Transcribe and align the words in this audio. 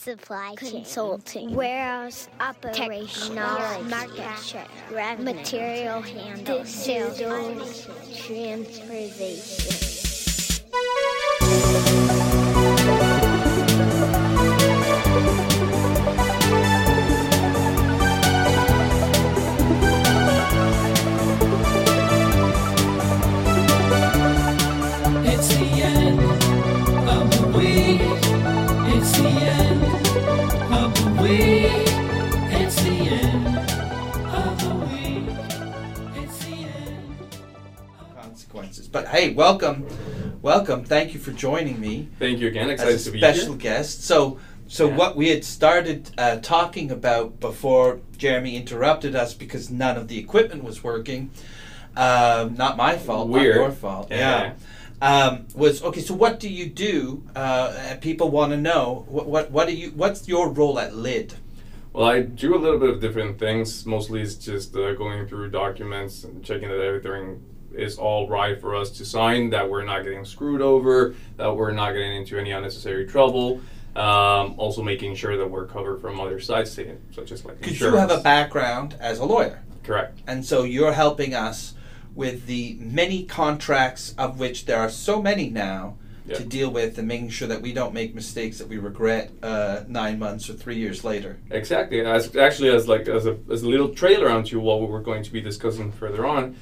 supply 0.00 0.54
chain, 0.58 0.70
consulting, 0.70 1.54
warehouse 1.54 2.28
operation, 2.40 3.34
market 3.34 4.38
share, 4.42 4.66
revenue, 4.90 5.34
material 5.34 6.00
handling, 6.00 6.64
sales, 6.64 7.18
transportation. 8.26 9.99
But 38.92 39.08
hey, 39.08 39.32
welcome, 39.34 39.86
welcome. 40.42 40.84
Thank 40.84 41.12
you 41.12 41.18
for 41.20 41.32
joining 41.32 41.80
me 41.80 42.08
Thank 42.18 42.38
you 42.38 42.48
again. 42.48 42.70
Excited 42.70 42.94
as 42.94 43.02
a 43.02 43.04
to 43.06 43.10
be 43.12 43.18
here. 43.18 43.34
special 43.34 43.52
here. 43.54 43.58
guest. 43.62 44.04
So, 44.04 44.38
so 44.68 44.88
Yeah. 44.88 44.96
what 44.96 45.16
we 45.16 45.28
had 45.30 45.44
started 45.44 46.10
uh, 46.16 46.36
talking 46.36 46.90
about 46.92 47.40
before 47.40 48.00
Jeremy 48.16 48.56
interrupted 48.56 49.16
us 49.16 49.34
because 49.34 49.70
none 49.70 49.96
of 49.96 50.06
the 50.08 50.18
equipment 50.18 50.62
was 50.62 50.84
working. 50.84 51.30
Um, 51.96 52.54
not 52.54 52.76
my 52.76 52.96
fault. 52.96 53.28
Weird. 53.28 53.56
Not 53.56 53.62
your 53.62 53.70
fault. 53.72 54.08
Yeah. 54.10 54.52
Yeah. 54.52 54.52
Um, 55.02 55.46
was 55.54 55.82
okay. 55.82 56.00
So, 56.00 56.14
what 56.14 56.38
do 56.38 56.48
you 56.48 56.66
do? 56.66 57.24
Uh, 57.34 57.96
people 58.00 58.30
want 58.30 58.52
to 58.52 58.58
know 58.58 59.04
what, 59.08 59.26
what 59.26 59.50
what 59.50 59.66
do 59.66 59.74
you? 59.74 59.90
What's 59.90 60.28
your 60.28 60.50
role 60.50 60.78
at 60.78 60.94
Lid? 60.94 61.34
Well, 61.92 62.04
I 62.04 62.20
do 62.20 62.54
a 62.54 62.58
little 62.58 62.78
bit 62.78 62.90
of 62.90 63.00
different 63.00 63.38
things. 63.40 63.84
Mostly 63.84 64.20
it's 64.20 64.36
just 64.36 64.76
uh, 64.76 64.92
going 64.94 65.26
through 65.26 65.50
documents 65.50 66.22
and 66.22 66.44
checking 66.44 66.68
that 66.68 66.80
everything 66.80 67.42
is 67.74 67.98
all 67.98 68.28
right 68.28 68.60
for 68.60 68.74
us 68.74 68.90
to 68.90 69.04
sign, 69.04 69.50
that 69.50 69.68
we're 69.68 69.84
not 69.84 70.04
getting 70.04 70.24
screwed 70.24 70.60
over, 70.60 71.14
that 71.36 71.54
we're 71.54 71.72
not 71.72 71.92
getting 71.92 72.16
into 72.16 72.38
any 72.38 72.50
unnecessary 72.50 73.06
trouble. 73.06 73.60
Um, 73.96 74.54
also 74.56 74.82
making 74.82 75.16
sure 75.16 75.36
that 75.36 75.50
we're 75.50 75.66
covered 75.66 76.00
from 76.00 76.20
other 76.20 76.38
sides, 76.38 76.78
such 77.12 77.32
as 77.32 77.44
like 77.44 77.58
Because 77.58 77.80
you 77.80 77.92
have 77.96 78.10
a 78.12 78.20
background 78.20 78.96
as 79.00 79.18
a 79.18 79.24
lawyer. 79.24 79.62
Correct. 79.82 80.20
And 80.28 80.46
so 80.46 80.62
you're 80.62 80.92
helping 80.92 81.34
us 81.34 81.74
with 82.14 82.46
the 82.46 82.76
many 82.78 83.24
contracts, 83.24 84.14
of 84.16 84.38
which 84.38 84.66
there 84.66 84.78
are 84.78 84.90
so 84.90 85.20
many 85.20 85.50
now, 85.50 85.96
Yeah. 86.26 86.36
to 86.36 86.44
deal 86.44 86.70
with 86.70 86.98
and 86.98 87.08
making 87.08 87.30
sure 87.30 87.48
that 87.48 87.62
we 87.62 87.72
don't 87.72 87.92
make 87.92 88.14
mistakes 88.14 88.58
that 88.58 88.68
we 88.68 88.78
regret 88.78 89.32
uh, 89.42 89.80
nine 89.88 90.18
months 90.20 90.48
or 90.48 90.52
three 90.52 90.76
years 90.76 91.02
later. 91.02 91.38
Exactly. 91.50 92.00
As 92.00 92.36
actually 92.36 92.68
as 92.70 92.86
like 92.86 93.08
as 93.08 93.26
a 93.26 93.38
as 93.50 93.62
a 93.62 93.68
little 93.68 93.88
trailer 93.88 94.28
onto 94.30 94.60
what 94.60 94.88
we're 94.88 95.00
going 95.02 95.24
to 95.24 95.32
be 95.32 95.40
discussing 95.40 95.90
further 95.90 96.24
on, 96.26 96.54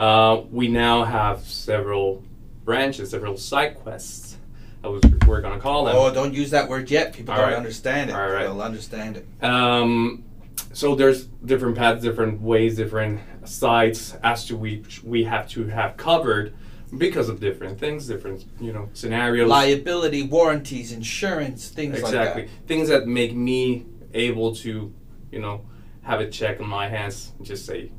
uh, 0.00 0.44
we 0.50 0.66
now 0.66 1.04
have 1.04 1.40
several 1.40 2.24
branches, 2.64 3.10
several 3.10 3.36
side 3.36 3.74
quests. 3.76 4.38
I 4.82 4.88
was 4.88 5.02
we're 5.26 5.42
gonna 5.42 5.60
call 5.60 5.84
them. 5.84 5.94
Oh, 5.94 6.12
don't 6.12 6.32
use 6.32 6.50
that 6.52 6.70
word 6.70 6.90
yet. 6.90 7.12
People 7.12 7.34
All 7.34 7.40
don't 7.40 7.50
right. 7.50 7.56
understand 7.56 8.08
it. 8.08 8.14
All 8.14 8.30
right. 8.30 8.44
They'll 8.44 8.62
understand 8.62 9.18
it. 9.18 9.44
Um, 9.44 10.24
so 10.72 10.94
there's 10.94 11.26
different 11.26 11.76
paths, 11.76 12.02
different 12.02 12.40
ways, 12.40 12.76
different 12.76 13.20
sites 13.44 14.16
as 14.22 14.46
to 14.46 14.56
which 14.56 15.04
we 15.04 15.24
have 15.24 15.50
to 15.50 15.66
have 15.66 15.98
covered 15.98 16.54
because 16.96 17.28
of 17.28 17.38
different 17.38 17.78
things, 17.78 18.06
different 18.06 18.46
you 18.58 18.72
know 18.72 18.88
scenarios. 18.94 19.50
Liability, 19.50 20.22
warranties, 20.22 20.92
insurance, 20.92 21.68
things 21.68 21.98
exactly 21.98 22.18
like 22.18 22.26
that. 22.26 22.38
Exactly. 22.38 22.66
Things 22.66 22.88
that 22.88 23.06
make 23.06 23.34
me 23.34 23.84
able 24.14 24.54
to 24.56 24.94
you 25.30 25.38
know 25.40 25.66
have 26.04 26.20
a 26.20 26.30
check 26.30 26.58
on 26.58 26.68
my 26.68 26.88
hands 26.88 27.32
and 27.36 27.46
just 27.46 27.66
say 27.66 27.90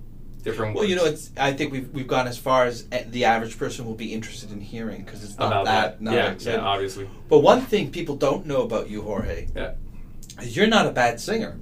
different. 0.42 0.75
Well, 0.75 0.84
words 0.84 0.89
you 0.89 0.95
know, 0.95 1.06
it's. 1.06 1.31
I 1.38 1.53
think 1.53 1.72
we've 1.72 1.89
we've 1.89 2.08
gone 2.08 2.28
as 2.28 2.38
far 2.38 2.66
as 2.66 2.85
uh, 2.91 3.00
the 3.07 3.25
average 3.25 3.57
person 3.57 3.85
will 3.85 3.96
be 3.96 4.13
interested 4.13 4.52
in 4.52 4.59
hearing 4.62 5.03
because 5.03 5.24
it's 5.24 5.38
not 5.38 5.47
about 5.47 5.66
that. 5.66 6.00
that. 6.00 6.02
not 6.02 6.13
yeah, 6.13 6.31
exciting. 6.31 6.59
yeah, 6.59 6.66
obviously. 6.66 7.09
But 7.29 7.40
one 7.40 7.62
thing 7.62 7.91
people 7.91 8.16
don't 8.16 8.46
know 8.46 8.62
about 8.63 8.90
you, 8.90 9.01
Jorge, 9.01 9.47
Yeah. 9.56 9.74
is 10.41 10.56
you're 10.56 10.68
not 10.68 10.85
a 10.88 10.91
bad 10.91 11.19
singer. 11.19 11.59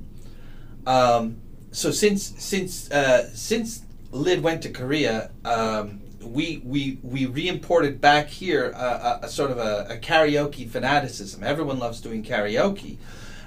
Um, 0.87 1.41
so 1.71 1.91
since 1.91 2.23
since 2.43 2.89
uh, 2.91 3.29
since 3.33 3.83
Lid 4.11 4.41
went 4.41 4.63
to 4.63 4.69
Korea, 4.69 5.31
um, 5.45 6.01
we 6.23 6.61
we 6.63 6.99
we 7.03 7.25
re-imported 7.25 8.01
back 8.01 8.27
here 8.27 8.71
a, 8.71 8.77
a, 8.77 9.19
a 9.23 9.29
sort 9.29 9.51
of 9.51 9.57
a, 9.57 9.87
a 9.89 9.97
karaoke 9.97 10.67
fanaticism. 10.69 11.43
Everyone 11.43 11.79
loves 11.79 12.01
doing 12.01 12.23
karaoke, 12.23 12.97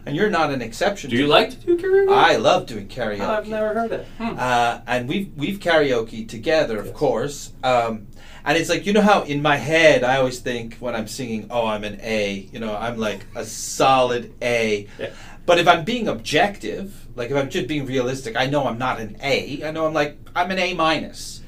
and 0.06 0.16
you're 0.16 0.30
not 0.30 0.50
an 0.50 0.62
exception. 0.62 1.10
Do 1.10 1.16
to 1.16 1.22
you 1.22 1.28
it. 1.28 1.30
like 1.30 1.50
to 1.50 1.56
do 1.56 1.76
karaoke? 1.78 2.12
I 2.12 2.36
love 2.36 2.66
doing 2.66 2.88
karaoke. 2.88 3.20
I've 3.20 3.48
never 3.48 3.72
heard 3.74 3.92
it. 3.92 4.06
Hmm. 4.18 4.34
Uh, 4.38 4.80
and 4.86 5.08
we've 5.08 5.32
we've 5.36 5.58
karaoke 5.58 6.28
together, 6.28 6.78
of 6.78 6.86
Yes. 6.86 6.94
course. 6.96 7.52
Um, 7.62 8.06
and 8.44 8.58
it's 8.58 8.68
like 8.68 8.86
you 8.86 8.92
know 8.92 9.02
how 9.02 9.22
in 9.22 9.40
my 9.42 9.56
head 9.56 10.02
I 10.02 10.16
always 10.16 10.40
think 10.40 10.76
when 10.78 10.94
I'm 10.96 11.06
singing, 11.08 11.46
oh, 11.50 11.66
I'm 11.66 11.84
an 11.84 11.98
A. 12.02 12.48
You 12.52 12.58
know, 12.60 12.76
I'm 12.76 12.98
like 12.98 13.24
a 13.36 13.44
solid 13.44 14.34
A. 14.42 14.88
Yeah. 14.98 15.10
But 15.46 15.58
if 15.58 15.66
I'm 15.66 15.84
being 15.84 16.06
objective, 16.08 17.06
like 17.16 17.30
if 17.30 17.36
I'm 17.36 17.50
just 17.50 17.66
being 17.68 17.86
realistic, 17.86 18.36
I 18.36 18.46
know 18.46 18.66
I'm 18.66 18.78
not 18.78 19.00
an 19.00 19.16
A. 19.22 19.62
I 19.64 19.70
know 19.70 19.86
I'm 19.86 19.92
like 19.94 20.18
I'm 20.34 20.50
an 20.50 20.58
A 20.58 20.74
minus. 20.74 21.40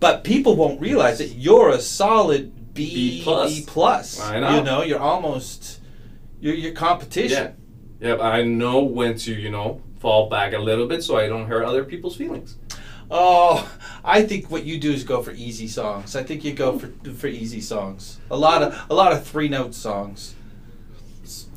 But 0.00 0.24
people 0.24 0.54
won't 0.56 0.80
realize 0.80 1.18
that 1.18 1.28
you're 1.28 1.70
a 1.70 1.80
solid 1.80 2.74
B 2.74 2.92
B 2.94 3.20
plus. 3.22 3.54
B 3.60 3.64
plus. 3.66 4.20
I 4.20 4.40
know. 4.40 4.56
You 4.56 4.62
know, 4.62 4.82
you're 4.82 4.98
almost 5.00 5.80
you're 6.40 6.54
your 6.54 6.72
competition. 6.72 7.44
Yeah. 7.44 7.63
Yeah, 8.00 8.16
but 8.16 8.24
I 8.26 8.42
know 8.42 8.82
when 8.82 9.16
to, 9.18 9.32
you 9.34 9.50
know, 9.50 9.80
fall 10.00 10.28
back 10.28 10.52
a 10.52 10.58
little 10.58 10.86
bit 10.86 11.02
so 11.02 11.16
I 11.16 11.26
don't 11.28 11.46
hurt 11.46 11.64
other 11.64 11.84
people's 11.84 12.16
feelings. 12.16 12.56
Oh, 13.10 13.70
I 14.02 14.22
think 14.22 14.50
what 14.50 14.64
you 14.64 14.78
do 14.78 14.90
is 14.90 15.04
go 15.04 15.22
for 15.22 15.30
easy 15.32 15.68
songs. 15.68 16.16
I 16.16 16.22
think 16.22 16.44
you 16.44 16.52
go 16.52 16.78
for 16.78 16.88
for 17.14 17.26
easy 17.26 17.60
songs. 17.60 18.18
A 18.30 18.36
lot 18.36 18.62
of 18.62 18.86
a 18.90 18.94
lot 18.94 19.12
of 19.12 19.26
three 19.26 19.48
note 19.48 19.74
songs. 19.74 20.34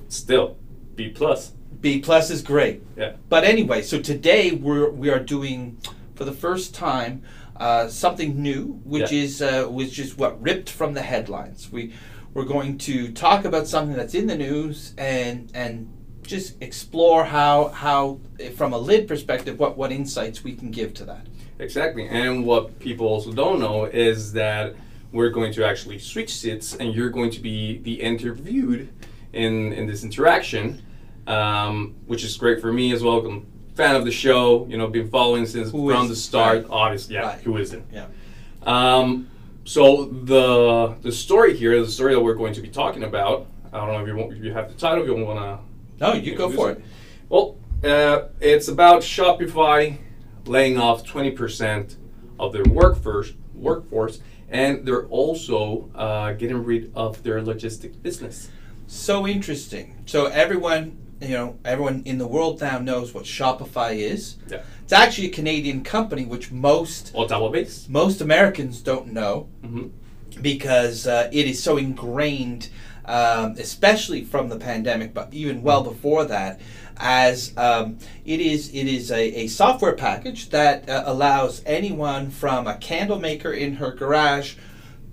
Still, 0.09 0.58
B 0.96 1.09
plus. 1.09 1.53
B 1.81 2.00
plus 2.00 2.30
is 2.30 2.42
great. 2.42 2.84
Yeah. 2.96 3.14
But 3.30 3.44
anyway, 3.44 3.81
so 3.81 4.02
today 4.02 4.52
we're 4.52 4.90
we 4.90 5.09
are 5.09 5.19
doing 5.19 5.78
for 6.16 6.25
the 6.25 6.31
first 6.34 6.74
time 6.75 7.24
uh, 7.56 7.88
something 7.88 8.42
new, 8.42 8.80
which 8.84 9.12
Yeah. 9.12 9.24
is 9.24 9.42
uh, 9.42 9.66
which 9.66 10.00
is 10.00 10.18
what 10.18 10.42
ripped 10.42 10.69
from 10.69 10.94
the 10.94 11.02
headlines. 11.02 11.72
We 11.72 11.94
we're 12.34 12.46
going 12.46 12.78
to 12.80 13.12
talk 13.12 13.46
about 13.46 13.68
something 13.68 13.96
that's 13.96 14.14
in 14.16 14.28
the 14.28 14.36
news 14.38 14.94
and 14.98 15.50
and 15.54 15.88
just 16.28 16.62
explore 16.62 17.24
how 17.26 17.70
how 17.70 18.20
from 18.56 18.74
a 18.74 18.78
lid 18.78 19.08
perspective 19.08 19.58
what 19.58 19.78
what 19.78 19.92
insights 19.92 20.44
we 20.44 20.54
can 20.56 20.70
give 20.72 20.94
to 20.96 21.06
that. 21.06 21.26
Exactly. 21.60 22.08
And 22.08 22.46
what 22.46 22.78
people 22.80 23.08
also 23.08 23.32
don't 23.32 23.60
know 23.60 23.86
is 23.86 24.34
that 24.34 24.76
we're 25.12 25.30
going 25.30 25.52
to 25.54 25.66
actually 25.66 25.98
switch 25.98 26.36
seats 26.36 26.76
and 26.76 26.94
you're 26.94 27.10
going 27.10 27.32
to 27.32 27.40
be 27.40 27.80
the 27.80 27.94
interviewed 28.00 28.90
in, 29.34 29.74
in 29.74 29.88
this 29.88 30.04
interaction, 30.04 30.82
um, 31.26 31.96
which 32.06 32.24
is 32.24 32.38
great 32.38 32.62
for 32.62 32.72
me 32.72 32.92
as 32.92 33.02
well. 33.02 33.26
I'm 33.26 33.48
a 33.72 33.76
fan 33.76 33.96
of 33.96 34.06
the 34.06 34.12
show, 34.12 34.68
you 34.68 34.78
know, 34.78 34.88
been 34.88 35.10
following 35.10 35.46
since 35.48 35.72
Who 35.72 35.90
from 35.92 36.10
the 36.10 36.16
start. 36.16 36.64
right. 36.64 36.68
Obviously, 36.70 37.16
yeah, 37.16 37.22
Right. 37.28 37.40
who 37.42 37.58
isn't? 37.58 37.86
Yeah. 37.92 38.06
Um, 38.64 39.30
so 39.64 40.06
the 40.06 40.96
the 41.02 41.12
story 41.12 41.56
here, 41.58 41.80
the 41.84 41.90
story 41.92 42.14
that 42.14 42.22
we're 42.22 42.36
going 42.36 42.54
to 42.54 42.62
be 42.62 42.68
talking 42.70 43.04
about, 43.04 43.48
I 43.74 43.78
don't 43.80 43.94
know 43.94 44.02
if 44.02 44.08
you 44.08 44.16
want, 44.16 44.34
if 44.34 44.44
you 44.44 44.54
have 44.54 44.68
the 44.72 44.78
title, 44.78 45.02
if 45.04 45.08
you 45.10 45.26
want 45.26 45.40
to 45.40 45.58
No, 46.00 46.13
you 46.13 46.35
go 46.35 46.50
for 46.50 46.72
it. 46.72 46.84
well, 47.30 47.58
uh, 47.84 48.28
it's 48.40 48.68
about 48.68 49.02
Shopify 49.02 49.97
laying 50.46 50.78
off 50.78 51.03
20% 51.06 51.96
of 52.40 52.53
their 52.53 52.63
workforce, 52.63 53.34
workforce 53.53 54.19
and 54.50 54.86
they're 54.86 55.06
also 55.07 55.90
uh, 55.94 56.31
getting 56.34 56.63
rid 56.63 56.91
of 56.96 57.22
their 57.24 57.41
logistic 57.41 58.02
business. 58.02 58.50
So 58.88 59.28
interesting. 59.28 60.02
So 60.06 60.28
everyone, 60.28 60.97
you 61.19 61.30
know, 61.30 61.57
everyone 61.66 62.04
in 62.06 62.18
the 62.18 62.27
world 62.27 62.62
now 62.62 62.80
knows 62.80 63.13
what 63.13 63.25
Shopify 63.25 63.95
is. 63.98 64.38
Yeah. 64.48 64.62
It's 64.83 64.94
actually 64.94 65.27
a 65.27 65.31
Canadian 65.31 65.83
company, 65.83 66.24
which 66.24 66.50
most 66.51 67.12
Ottawa 67.13 67.50
based. 67.50 67.89
most 67.89 68.22
Americans 68.22 68.81
don't 68.81 69.07
know 69.07 69.50
hmm 69.62 69.88
because 70.42 71.07
uh, 71.07 71.30
it 71.31 71.48
is 71.48 71.62
so 71.62 71.77
ingrained, 71.77 72.69
um, 73.07 73.56
especially 73.57 74.24
from 74.24 74.50
the 74.50 74.57
pandemic, 74.57 75.13
but 75.13 75.33
even 75.33 75.63
well 75.63 75.83
before 75.83 76.25
that, 76.25 76.59
as 76.98 77.54
um, 77.57 77.98
it 78.25 78.39
is 78.39 78.69
it 78.74 78.88
is 78.88 79.12
a, 79.12 79.21
a 79.44 79.48
software 79.48 79.94
package 79.94 80.50
that 80.50 80.89
uh, 80.89 81.04
allows 81.06 81.62
anyone 81.65 82.30
from 82.30 82.68
a 82.68 82.75
candle 82.77 83.19
maker 83.19 83.51
in 83.54 83.75
her 83.75 83.92
garage 83.92 84.56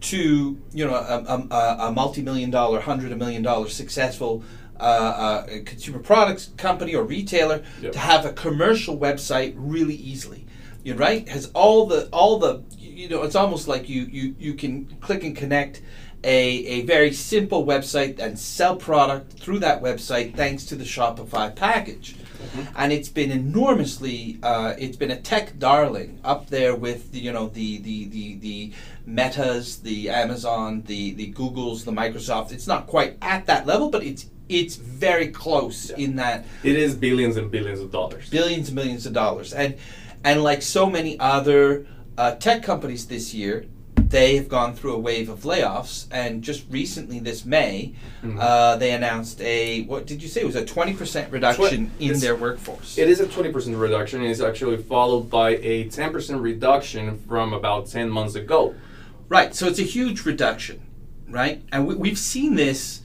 to 0.00 0.58
you 0.72 0.84
know 0.86 0.94
a, 0.94 1.24
a, 1.26 1.46
a- 1.54 1.88
a 1.88 1.92
multi-million 1.92 2.50
dollar, 2.50 2.80
hundred 2.80 3.12
a 3.12 3.16
million 3.16 3.42
dollar 3.42 3.68
successful 3.68 4.42
uh, 4.80 4.82
uh, 4.82 5.46
consumer 5.64 5.98
products 6.00 6.50
company 6.56 6.94
or 6.94 7.04
retailer 7.04 7.62
Yep. 7.80 7.92
to 7.92 7.98
have 7.98 8.24
a 8.26 8.32
commercial 8.32 8.98
website 8.98 9.54
really 9.56 9.94
easily. 9.94 10.46
You're 10.82 10.96
right. 10.96 11.26
Has 11.28 11.50
all 11.54 11.86
the 11.86 12.08
all 12.12 12.38
the 12.38 12.62
you 12.78 13.08
know 13.08 13.22
it's 13.22 13.36
almost 13.36 13.68
like 13.68 13.88
you 13.88 14.02
you 14.02 14.34
you 14.38 14.54
can 14.54 14.86
click 15.00 15.22
and 15.24 15.34
connect 15.36 15.80
a, 16.24 16.46
a 16.66 16.82
very 16.82 17.12
simple 17.12 17.64
website 17.66 18.18
and 18.18 18.38
sell 18.38 18.76
product 18.76 19.34
through 19.38 19.58
that 19.60 19.82
website 19.82 20.34
thanks 20.34 20.64
to 20.66 20.74
the 20.74 20.84
Shopify 20.84 21.54
package. 21.54 22.16
And 22.76 22.92
it's 22.92 23.08
been 23.08 23.30
enormously, 23.30 24.38
uh, 24.42 24.74
it's 24.78 24.96
been 24.96 25.10
a 25.10 25.20
tech 25.20 25.58
darling 25.58 26.20
up 26.24 26.48
there 26.50 26.74
with 26.76 27.10
the, 27.12 27.18
you 27.18 27.32
know 27.32 27.48
the 27.48 27.78
the 27.78 28.04
the 28.08 28.34
the 28.36 28.72
Metas, 29.06 29.78
the 29.78 30.10
Amazon, 30.10 30.82
the 30.86 31.12
the 31.14 31.32
Googles, 31.32 31.84
the 31.84 31.90
Microsoft. 31.92 32.52
It's 32.52 32.66
not 32.66 32.86
quite 32.86 33.16
at 33.22 33.46
that 33.46 33.66
level, 33.66 33.88
but 33.90 34.04
it's 34.04 34.26
it's 34.48 34.76
very 34.76 35.28
close 35.28 35.90
Yeah. 35.90 36.04
in 36.04 36.16
that 36.16 36.44
It 36.62 36.76
is 36.76 36.94
billions 36.94 37.36
and 37.36 37.50
billions 37.50 37.80
of 37.80 37.90
dollars. 37.90 38.28
billions 38.30 38.68
and 38.68 38.76
millions 38.76 39.06
of 39.06 39.12
dollars. 39.14 39.52
And 39.52 39.76
and 40.22 40.42
like 40.42 40.62
so 40.62 40.88
many 40.88 41.18
other 41.18 41.86
uh, 42.18 42.32
tech 42.36 42.62
companies 42.62 43.06
this 43.06 43.34
year, 43.34 43.64
they 44.14 44.36
have 44.36 44.48
gone 44.48 44.72
through 44.76 44.94
a 44.94 44.98
wave 44.98 45.28
of 45.28 45.40
layoffs. 45.40 46.06
And 46.12 46.40
just 46.40 46.62
recently, 46.70 47.18
this 47.18 47.44
May, 47.44 47.94
Mhm. 48.22 48.38
uh, 48.40 48.76
they 48.76 48.92
announced 48.92 49.40
a 49.40 49.82
what 49.82 50.06
did 50.06 50.22
you 50.22 50.28
say 50.28 50.40
it 50.42 50.46
was 50.46 50.54
a 50.54 50.64
twenty 50.64 50.92
percent 50.94 51.32
reduction 51.32 51.90
in 51.98 52.20
their 52.20 52.36
workforce. 52.36 52.96
It 52.96 53.08
is 53.10 53.18
a 53.18 53.26
20% 53.26 53.76
reduction, 53.76 54.20
and 54.20 54.30
it's 54.30 54.40
actually 54.40 54.76
followed 54.76 55.28
by 55.28 55.56
a 55.56 55.88
10% 55.88 56.40
reduction 56.40 57.18
from 57.28 57.52
about 57.52 57.88
10 57.88 58.08
months 58.08 58.36
ago. 58.36 58.76
Right. 59.28 59.52
So 59.52 59.66
it's 59.66 59.80
a 59.80 59.88
huge 59.96 60.24
reduction, 60.24 60.80
right? 61.28 61.62
And 61.72 61.84
we, 61.88 61.96
we've 61.96 62.18
seen 62.18 62.54
this. 62.54 63.00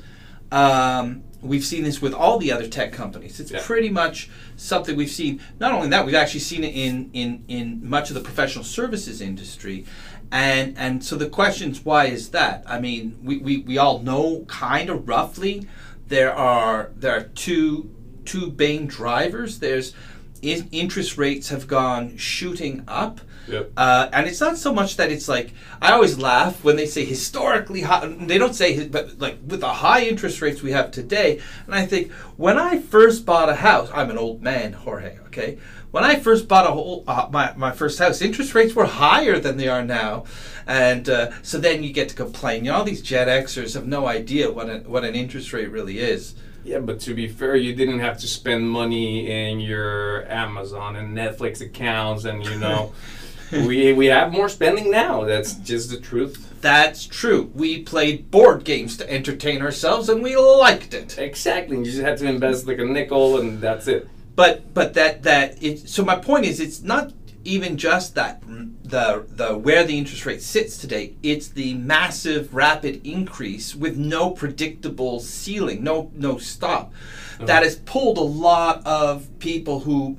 Um, 0.51 1.23
we've 1.41 1.63
seen 1.65 1.83
this 1.83 2.01
with 2.01 2.13
all 2.13 2.37
the 2.37 2.51
other 2.51 2.67
tech 2.67 2.91
companies. 2.91 3.39
It's 3.39 3.49
Yeah. 3.51 3.61
pretty 3.63 3.89
much 3.89 4.29
something 4.57 4.95
we've 4.95 5.09
seen. 5.09 5.39
Not 5.59 5.71
only 5.71 5.87
that, 5.89 6.05
we've 6.05 6.13
actually 6.23 6.41
seen 6.41 6.63
it 6.63 6.75
in 6.75 7.09
in 7.13 7.43
in 7.47 7.79
much 7.83 8.09
of 8.11 8.13
the 8.13 8.21
professional 8.21 8.63
services 8.63 9.21
industry. 9.21 9.85
And 10.31 10.77
and 10.77 11.03
so 11.03 11.15
the 11.15 11.29
question's 11.29 11.83
why 11.83 12.05
is 12.05 12.29
that? 12.29 12.63
I 12.67 12.79
mean, 12.79 13.17
we, 13.23 13.37
we, 13.37 13.57
we 13.59 13.77
all 13.77 13.99
know 13.99 14.45
kind 14.47 14.89
of 14.89 15.07
roughly 15.07 15.67
there 16.07 16.33
are 16.33 16.91
there 16.95 17.15
are 17.15 17.23
two 17.23 17.89
two 18.25 18.53
main 18.57 18.85
drivers. 18.85 19.59
There's 19.59 19.93
in, 20.41 20.69
interest 20.71 21.17
rates 21.17 21.49
have 21.49 21.67
gone 21.67 22.17
shooting 22.17 22.83
up. 22.87 23.21
Yep. 23.47 23.71
Uh, 23.75 24.09
and 24.13 24.27
it's 24.27 24.39
not 24.39 24.57
so 24.57 24.71
much 24.71 24.97
that 24.97 25.11
it's 25.11 25.27
like 25.27 25.53
I 25.81 25.93
always 25.93 26.19
laugh 26.19 26.63
when 26.63 26.75
they 26.75 26.85
say 26.85 27.03
historically 27.03 27.81
high. 27.81 28.05
They 28.05 28.37
don't 28.37 28.53
say, 28.53 28.87
but 28.87 29.17
like 29.17 29.39
with 29.47 29.61
the 29.61 29.73
high 29.73 30.05
interest 30.05 30.41
rates 30.41 30.61
we 30.61 30.71
have 30.71 30.91
today. 30.91 31.39
And 31.65 31.73
I 31.73 31.85
think 31.87 32.11
when 32.37 32.59
I 32.59 32.79
first 32.79 33.25
bought 33.25 33.49
a 33.49 33.55
house, 33.55 33.89
I'm 33.91 34.11
an 34.11 34.19
old 34.19 34.43
man, 34.43 34.73
Jorge. 34.73 35.17
Okay, 35.27 35.57
when 35.91 36.03
I 36.03 36.19
first 36.19 36.47
bought 36.47 36.67
a 36.67 36.71
whole 36.71 37.03
uh, 37.07 37.27
my 37.31 37.53
my 37.55 37.71
first 37.71 37.99
house, 37.99 38.21
interest 38.21 38.53
rates 38.53 38.75
were 38.75 38.85
higher 38.85 39.39
than 39.39 39.57
they 39.57 39.67
are 39.67 39.83
now, 39.83 40.25
and 40.67 41.09
uh, 41.09 41.31
so 41.41 41.57
then 41.57 41.83
you 41.83 41.91
get 41.91 42.09
to 42.09 42.15
complain. 42.15 42.65
You 42.65 42.71
know, 42.71 42.77
all 42.77 42.83
these 42.83 43.01
Gen 43.01 43.27
Xers 43.27 43.73
have 43.73 43.87
no 43.87 44.07
idea 44.07 44.51
what 44.51 44.69
an, 44.69 44.83
what 44.89 45.03
an 45.03 45.15
interest 45.15 45.51
rate 45.53 45.71
really 45.71 45.99
is. 45.99 46.35
Yeah, 46.63 46.79
but 46.79 46.99
to 47.01 47.13
be 47.13 47.27
fair, 47.27 47.55
you 47.55 47.73
didn't 47.73 47.99
have 47.99 48.19
to 48.19 48.27
spend 48.27 48.69
money 48.69 49.29
in 49.31 49.59
your 49.59 50.29
Amazon 50.29 50.95
and 50.95 51.17
Netflix 51.17 51.61
accounts, 51.61 52.25
and 52.25 52.45
you 52.45 52.59
know, 52.59 52.93
we 53.51 53.93
we 53.93 54.07
have 54.07 54.31
more 54.31 54.49
spending 54.49 54.91
now. 54.91 55.23
That's 55.23 55.53
just 55.55 55.89
the 55.89 55.99
truth. 55.99 56.45
That's 56.61 57.07
true. 57.07 57.49
We 57.55 57.83
played 57.83 58.29
board 58.29 58.65
games 58.65 58.97
to 58.97 59.09
entertain 59.09 59.61
ourselves, 59.61 60.09
and 60.09 60.21
we 60.21 60.35
liked 60.35 60.93
it. 60.93 61.17
Exactly. 61.17 61.77
You 61.77 61.85
just 61.85 62.01
had 62.01 62.17
to 62.17 62.27
invest 62.27 62.67
like 62.67 62.79
a 62.79 62.85
nickel, 62.85 63.39
and 63.39 63.61
that's 63.61 63.87
it. 63.87 64.09
But 64.39 64.73
but 64.73 64.93
that 64.93 65.23
that 65.23 65.61
it 65.61 65.89
so 65.89 66.01
my 66.01 66.15
point 66.15 66.45
is 66.45 66.61
it's 66.61 66.81
not 66.81 67.11
even 67.43 67.75
just 67.75 68.15
that 68.15 68.41
the 68.83 69.25
the 69.27 69.57
where 69.57 69.83
the 69.83 69.97
interest 69.97 70.25
rate 70.25 70.41
sits 70.41 70.77
today 70.77 71.13
it's 71.21 71.49
the 71.49 71.73
massive 71.73 72.55
rapid 72.55 73.05
increase 73.05 73.75
with 73.75 73.97
no 73.97 74.31
predictable 74.31 75.19
ceiling 75.19 75.83
no 75.83 76.09
no 76.15 76.37
stop. 76.37 76.93
Uh-huh. 76.93 77.47
That 77.47 77.63
has 77.63 77.75
pulled 77.75 78.17
a 78.17 78.29
lot 78.49 78.81
of 78.85 79.27
people 79.39 79.81
who 79.81 80.17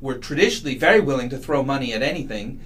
were 0.00 0.18
traditionally 0.18 0.76
very 0.76 0.98
willing 0.98 1.28
to 1.30 1.38
throw 1.38 1.62
money 1.62 1.92
at 1.92 2.02
anything 2.02 2.60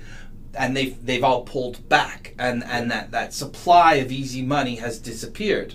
and 0.55 0.75
they've 0.75 0.97
they've 1.05 1.25
all 1.25 1.43
pulled 1.43 1.87
back 1.87 2.35
and 2.39 2.65
and 2.65 2.91
that 2.91 3.11
that 3.11 3.35
supply 3.35 3.97
of 3.97 4.11
easy 4.11 4.41
money 4.41 4.77
has 4.77 4.99
disappeared 4.99 5.75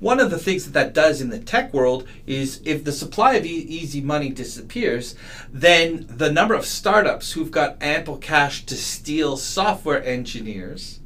one 0.00 0.20
of 0.20 0.30
the 0.30 0.38
things 0.38 0.64
that 0.64 0.72
that 0.72 0.94
does 0.94 1.20
in 1.20 1.30
the 1.30 1.38
tech 1.38 1.74
world 1.74 2.06
is 2.26 2.60
if 2.64 2.84
the 2.84 2.92
supply 2.92 3.34
of 3.34 3.44
e- 3.44 3.48
easy 3.48 4.00
money 4.00 4.30
disappears, 4.30 5.14
then 5.52 6.06
the 6.08 6.30
number 6.30 6.54
of 6.54 6.64
startups 6.64 7.32
who've 7.32 7.50
got 7.50 7.82
ample 7.82 8.16
cash 8.16 8.64
to 8.66 8.76
steal 8.76 9.36
software 9.36 10.04
engineers 10.04 11.00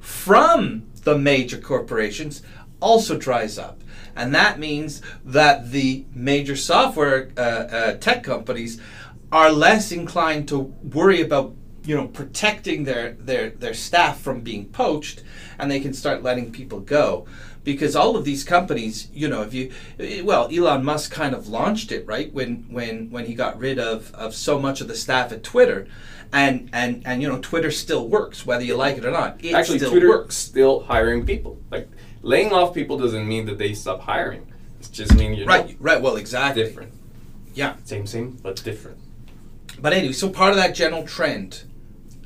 from 0.00 0.84
the 1.02 1.18
major 1.18 1.58
corporations 1.58 2.42
also 2.80 3.18
dries 3.18 3.58
up. 3.58 3.82
And 4.14 4.34
that 4.34 4.58
means 4.58 5.02
that 5.24 5.72
the 5.72 6.04
major 6.14 6.56
software 6.56 7.30
uh, 7.36 7.40
uh, 7.40 7.92
tech 7.94 8.22
companies 8.22 8.80
are 9.32 9.50
less 9.50 9.90
inclined 9.90 10.48
to 10.48 10.58
worry 10.58 11.20
about 11.20 11.54
you 11.86 11.96
know 11.96 12.08
protecting 12.08 12.84
their, 12.84 13.12
their 13.12 13.50
their 13.50 13.74
staff 13.74 14.20
from 14.20 14.40
being 14.40 14.66
poached 14.66 15.22
and 15.58 15.70
they 15.70 15.80
can 15.80 15.94
start 15.94 16.22
letting 16.22 16.50
people 16.50 16.80
go 16.80 17.26
because 17.66 17.94
all 17.96 18.16
of 18.16 18.24
these 18.24 18.44
companies 18.44 19.08
you 19.12 19.28
know 19.28 19.42
if 19.42 19.52
you 19.52 19.70
well 20.24 20.48
Elon 20.50 20.82
Musk 20.84 21.10
kind 21.12 21.34
of 21.34 21.48
launched 21.48 21.92
it 21.92 22.06
right 22.06 22.32
when 22.32 22.64
when 22.70 23.10
when 23.10 23.26
he 23.26 23.34
got 23.34 23.58
rid 23.58 23.78
of 23.78 24.14
of 24.14 24.34
so 24.34 24.58
much 24.58 24.80
of 24.80 24.88
the 24.88 24.94
staff 24.94 25.32
at 25.32 25.42
Twitter 25.42 25.86
and 26.32 26.70
and 26.72 27.02
and 27.04 27.20
you 27.20 27.28
know 27.28 27.38
Twitter 27.40 27.70
still 27.70 28.08
works 28.08 28.46
whether 28.46 28.64
you 28.64 28.76
like 28.76 28.96
it 28.96 29.04
or 29.04 29.10
not 29.10 29.44
it 29.44 29.52
Actually, 29.52 29.78
still 29.78 29.90
Twitter 29.90 30.08
works 30.08 30.36
still 30.36 30.80
hiring 30.84 31.26
people. 31.26 31.58
Like 31.70 31.88
laying 32.22 32.52
off 32.52 32.72
people 32.72 32.96
doesn't 32.98 33.26
mean 33.28 33.44
that 33.46 33.58
they 33.58 33.74
stop 33.74 34.00
hiring. 34.00 34.46
It 34.80 34.88
just 34.92 35.14
means 35.16 35.36
you're 35.38 35.46
right 35.46 35.76
right 35.80 36.00
well 36.00 36.16
exactly 36.16 36.62
different. 36.62 36.92
yeah 37.54 37.74
Same, 37.84 38.06
same, 38.06 38.38
but 38.42 38.62
different. 38.62 38.98
but 39.80 39.92
anyway 39.92 40.12
so 40.12 40.28
part 40.30 40.50
of 40.50 40.56
that 40.56 40.72
general 40.74 41.04
trend 41.04 41.64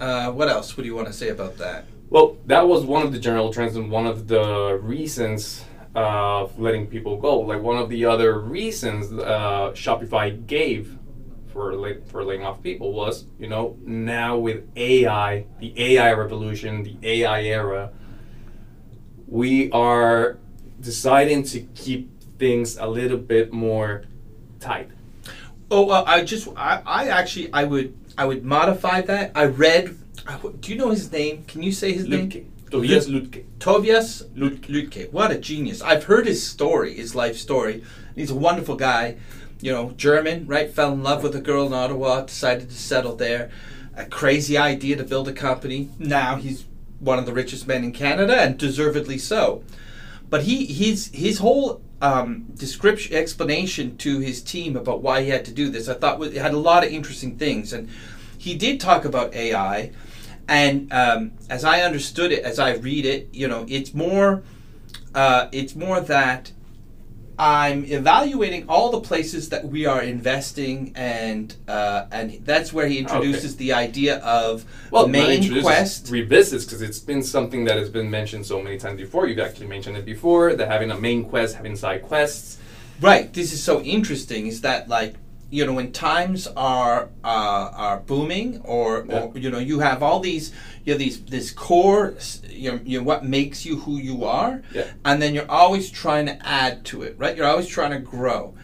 uh, 0.00 0.30
what 0.30 0.48
else 0.48 0.76
would 0.76 0.84
you 0.86 0.94
want 0.94 1.06
to 1.06 1.12
say 1.14 1.28
about 1.30 1.56
that 1.58 1.86
Well, 2.10 2.36
that 2.46 2.66
was 2.66 2.84
one 2.84 3.02
of 3.06 3.12
the 3.12 3.20
general 3.20 3.52
trends 3.52 3.76
and 3.76 3.88
one 3.88 4.06
of 4.06 4.26
the 4.26 4.80
reasons 4.82 5.64
of 5.94 6.58
letting 6.58 6.88
people 6.88 7.16
go. 7.16 7.38
Like 7.38 7.62
one 7.62 7.78
of 7.78 7.88
the 7.88 8.04
other 8.04 8.38
reasons 8.40 9.12
uh, 9.12 9.70
Shopify 9.74 10.44
gave 10.46 10.98
for 11.52 11.74
la- 11.74 12.02
for 12.06 12.24
laying 12.24 12.42
off 12.44 12.62
people 12.64 12.92
was, 12.92 13.26
you 13.38 13.48
know, 13.48 13.76
now 13.84 14.36
with 14.36 14.64
AI, 14.76 15.46
the 15.60 15.72
AI 15.76 16.12
revolution, 16.12 16.82
the 16.82 16.96
AI 17.02 17.42
era, 17.44 17.90
we 19.28 19.70
are 19.70 20.38
deciding 20.80 21.44
to 21.44 21.60
keep 21.60 22.10
things 22.38 22.76
a 22.76 22.86
little 22.88 23.18
bit 23.18 23.52
more 23.52 24.02
tight. 24.58 24.90
Oh, 25.70 25.86
well, 25.86 26.04
I 26.06 26.24
just, 26.24 26.48
I, 26.56 26.82
I 26.84 27.08
actually, 27.08 27.52
I 27.52 27.62
would, 27.64 27.94
I 28.18 28.24
would 28.24 28.44
modify 28.44 29.00
that. 29.02 29.30
I 29.36 29.44
read. 29.44 29.96
W- 30.36 30.56
Do 30.60 30.72
you 30.72 30.78
know 30.78 30.90
his 30.90 31.10
name? 31.10 31.44
Can 31.46 31.62
you 31.62 31.72
say 31.72 31.92
his 31.92 32.06
Lutke. 32.06 32.34
name? 32.34 32.52
Tobias 32.70 33.08
Lutke. 33.08 33.44
Tobias 33.58 34.22
Lut- 34.36 34.62
Lutke. 34.62 35.10
What 35.12 35.30
a 35.32 35.38
genius! 35.38 35.82
I've 35.82 36.04
heard 36.04 36.26
his 36.26 36.46
story, 36.46 36.94
his 36.94 37.14
life 37.14 37.36
story. 37.36 37.82
He's 38.14 38.30
a 38.30 38.34
wonderful 38.36 38.76
guy. 38.76 39.16
You 39.60 39.72
know, 39.72 39.90
German, 39.96 40.46
right? 40.46 40.70
Fell 40.72 40.92
in 40.92 41.02
love 41.02 41.22
with 41.22 41.34
a 41.36 41.40
girl 41.40 41.66
in 41.66 41.74
Ottawa, 41.74 42.22
decided 42.22 42.70
to 42.70 42.74
settle 42.76 43.14
there. 43.16 43.50
A 43.94 44.06
crazy 44.06 44.56
idea 44.56 44.96
to 44.96 45.04
build 45.04 45.28
a 45.28 45.32
company. 45.32 45.90
Now 45.98 46.36
he's 46.36 46.64
one 47.00 47.18
of 47.18 47.26
the 47.26 47.32
richest 47.32 47.66
men 47.66 47.82
in 47.84 47.92
Canada, 47.92 48.40
and 48.40 48.56
deservedly 48.56 49.18
so. 49.18 49.62
But 50.30 50.44
he 50.44 50.64
his 50.64 51.10
his 51.12 51.38
whole 51.38 51.82
um, 52.00 52.46
description 52.54 53.14
explanation 53.16 53.96
to 53.98 54.20
his 54.20 54.40
team 54.40 54.76
about 54.76 55.02
why 55.02 55.22
he 55.22 55.28
had 55.30 55.44
to 55.46 55.52
do 55.52 55.68
this, 55.68 55.88
I 55.88 55.94
thought 55.94 56.18
was, 56.18 56.34
had 56.34 56.54
a 56.54 56.58
lot 56.58 56.84
of 56.86 56.90
interesting 56.92 57.36
things, 57.36 57.72
and 57.74 57.88
he 58.38 58.54
did 58.54 58.80
talk 58.80 59.04
about 59.04 59.34
AI, 59.34 59.90
and 60.50 60.92
um, 60.92 61.32
as 61.48 61.64
I 61.64 61.82
understood 61.82 62.32
it, 62.32 62.42
as 62.44 62.58
I 62.58 62.74
read 62.74 63.06
it, 63.06 63.28
you 63.32 63.46
know, 63.46 63.64
it's 63.68 63.94
more 63.94 64.42
uh, 65.14 65.48
it's 65.52 65.74
more 65.76 66.00
that 66.00 66.52
I'm 67.38 67.84
evaluating 67.84 68.68
all 68.68 68.90
the 68.90 69.00
places 69.00 69.48
that 69.48 69.64
we 69.64 69.86
are 69.86 70.02
investing, 70.02 70.92
and 70.96 71.54
uh, 71.68 72.06
and 72.10 72.44
that's 72.44 72.72
where 72.72 72.88
he 72.88 72.98
introduces 72.98 73.56
the 73.56 73.72
idea 73.72 74.18
of 74.18 74.64
Well, 74.90 75.06
main 75.06 75.62
quest. 75.62 76.10
revisits 76.10 76.64
because 76.64 76.82
it's 76.82 76.98
been 76.98 77.22
something 77.22 77.64
that 77.64 77.78
has 77.78 77.88
been 77.88 78.10
mentioned 78.10 78.44
so 78.44 78.60
many 78.60 78.76
times 78.76 79.00
before. 79.00 79.28
You've 79.28 79.38
actually 79.38 79.68
mentioned 79.68 79.96
it 79.96 80.04
before. 80.04 80.54
That 80.54 80.68
having 80.68 80.90
a 80.90 80.98
main 81.00 81.24
quest, 81.24 81.54
having 81.54 81.76
side 81.76 82.02
quests. 82.02 82.58
Right. 83.00 83.32
This 83.32 83.52
is 83.52 83.62
so 83.62 83.80
interesting. 83.82 84.48
Is 84.48 84.60
that 84.62 84.88
like 84.88 85.14
you 85.50 85.66
know 85.66 85.72
when 85.74 85.90
times 85.92 86.46
are 86.56 87.08
uh, 87.24 87.70
are 87.86 87.98
booming, 88.00 88.60
or, 88.64 89.04
Yeah. 89.08 89.24
or 89.24 89.38
you 89.38 89.50
know 89.50 89.58
you 89.58 89.80
have 89.80 90.02
all 90.02 90.20
these 90.20 90.52
you 90.84 90.92
have 90.92 91.00
these 91.00 91.20
this 91.24 91.50
core 91.50 92.14
you 92.48 92.72
know, 92.72 92.80
you 92.84 92.98
know 92.98 93.04
what 93.04 93.24
makes 93.24 93.66
you 93.66 93.76
who 93.80 93.96
you 93.98 94.24
are, 94.24 94.62
Yeah. 94.74 94.86
and 95.04 95.20
then 95.20 95.34
you're 95.34 95.50
always 95.50 95.90
trying 95.90 96.26
to 96.26 96.46
add 96.46 96.84
to 96.86 97.02
it. 97.02 97.16
Right. 97.18 97.36
You're 97.36 97.46
always 97.46 97.66
trying 97.68 97.90
to 97.92 97.98
grow, 97.98 98.54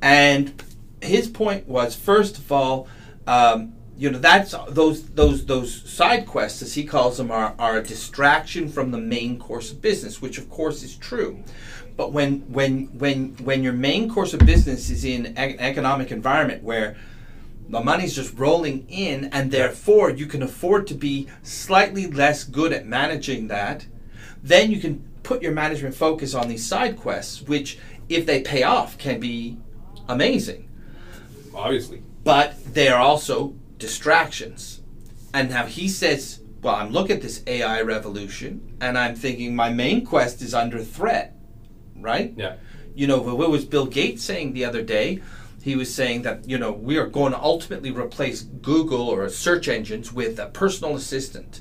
and 0.00 0.62
his 1.00 1.28
point 1.28 1.68
was 1.68 1.94
first 1.94 2.38
of 2.38 2.50
all. 2.52 2.88
Um, 3.26 3.74
you 4.02 4.10
know 4.10 4.18
that's 4.18 4.52
those 4.70 5.04
those 5.10 5.46
those 5.46 5.88
side 5.88 6.26
quests 6.26 6.60
as 6.60 6.74
he 6.74 6.82
calls 6.82 7.18
them 7.18 7.30
are, 7.30 7.54
are 7.56 7.78
a 7.78 7.82
distraction 7.84 8.68
from 8.68 8.90
the 8.90 8.98
main 8.98 9.38
course 9.38 9.70
of 9.70 9.80
business 9.80 10.20
which 10.20 10.38
of 10.38 10.50
course 10.50 10.82
is 10.82 10.96
true 10.96 11.40
but 11.96 12.12
when 12.12 12.40
when 12.52 12.86
when 12.98 13.28
when 13.44 13.62
your 13.62 13.72
main 13.72 14.10
course 14.10 14.34
of 14.34 14.40
business 14.40 14.90
is 14.90 15.04
in 15.04 15.26
an 15.26 15.56
economic 15.60 16.10
environment 16.10 16.64
where 16.64 16.96
the 17.68 17.80
money's 17.80 18.16
just 18.16 18.36
rolling 18.36 18.84
in 18.88 19.26
and 19.26 19.52
therefore 19.52 20.10
you 20.10 20.26
can 20.26 20.42
afford 20.42 20.84
to 20.88 20.94
be 20.94 21.28
slightly 21.44 22.08
less 22.08 22.42
good 22.42 22.72
at 22.72 22.84
managing 22.84 23.46
that 23.46 23.86
then 24.42 24.72
you 24.72 24.80
can 24.80 24.98
put 25.22 25.40
your 25.40 25.52
management 25.52 25.94
focus 25.94 26.34
on 26.34 26.48
these 26.48 26.66
side 26.66 26.96
quests 26.96 27.42
which 27.42 27.78
if 28.08 28.26
they 28.26 28.40
pay 28.42 28.64
off 28.64 28.98
can 28.98 29.20
be 29.20 29.56
amazing 30.08 30.68
Obviously. 31.54 32.02
but 32.24 32.56
they 32.74 32.88
are 32.88 33.00
also 33.00 33.54
distractions. 33.82 34.80
And 35.34 35.50
now 35.50 35.66
he 35.66 35.88
says, 35.88 36.40
Well, 36.62 36.76
I'm 36.76 36.92
looking 36.92 37.16
at 37.16 37.22
this 37.22 37.42
AI 37.46 37.82
revolution 37.82 38.76
and 38.80 38.96
I'm 38.96 39.16
thinking 39.16 39.54
my 39.54 39.70
main 39.70 40.06
quest 40.06 40.40
is 40.40 40.54
under 40.54 40.78
threat, 40.78 41.36
right? 41.96 42.32
Yeah. 42.36 42.56
You 42.94 43.08
know, 43.08 43.20
what 43.20 43.50
was 43.50 43.64
Bill 43.64 43.86
Gates 43.86 44.22
saying 44.22 44.52
the 44.52 44.64
other 44.64 44.82
day? 44.82 45.20
He 45.62 45.74
was 45.76 45.92
saying 45.92 46.22
that, 46.22 46.48
you 46.48 46.58
know, 46.58 46.72
we 46.72 46.96
are 46.96 47.06
going 47.06 47.32
to 47.32 47.40
ultimately 47.40 47.90
replace 47.90 48.42
Google 48.42 49.08
or 49.08 49.28
search 49.28 49.68
engines 49.68 50.12
with 50.12 50.38
a 50.38 50.46
personal 50.46 50.94
assistant. 50.94 51.60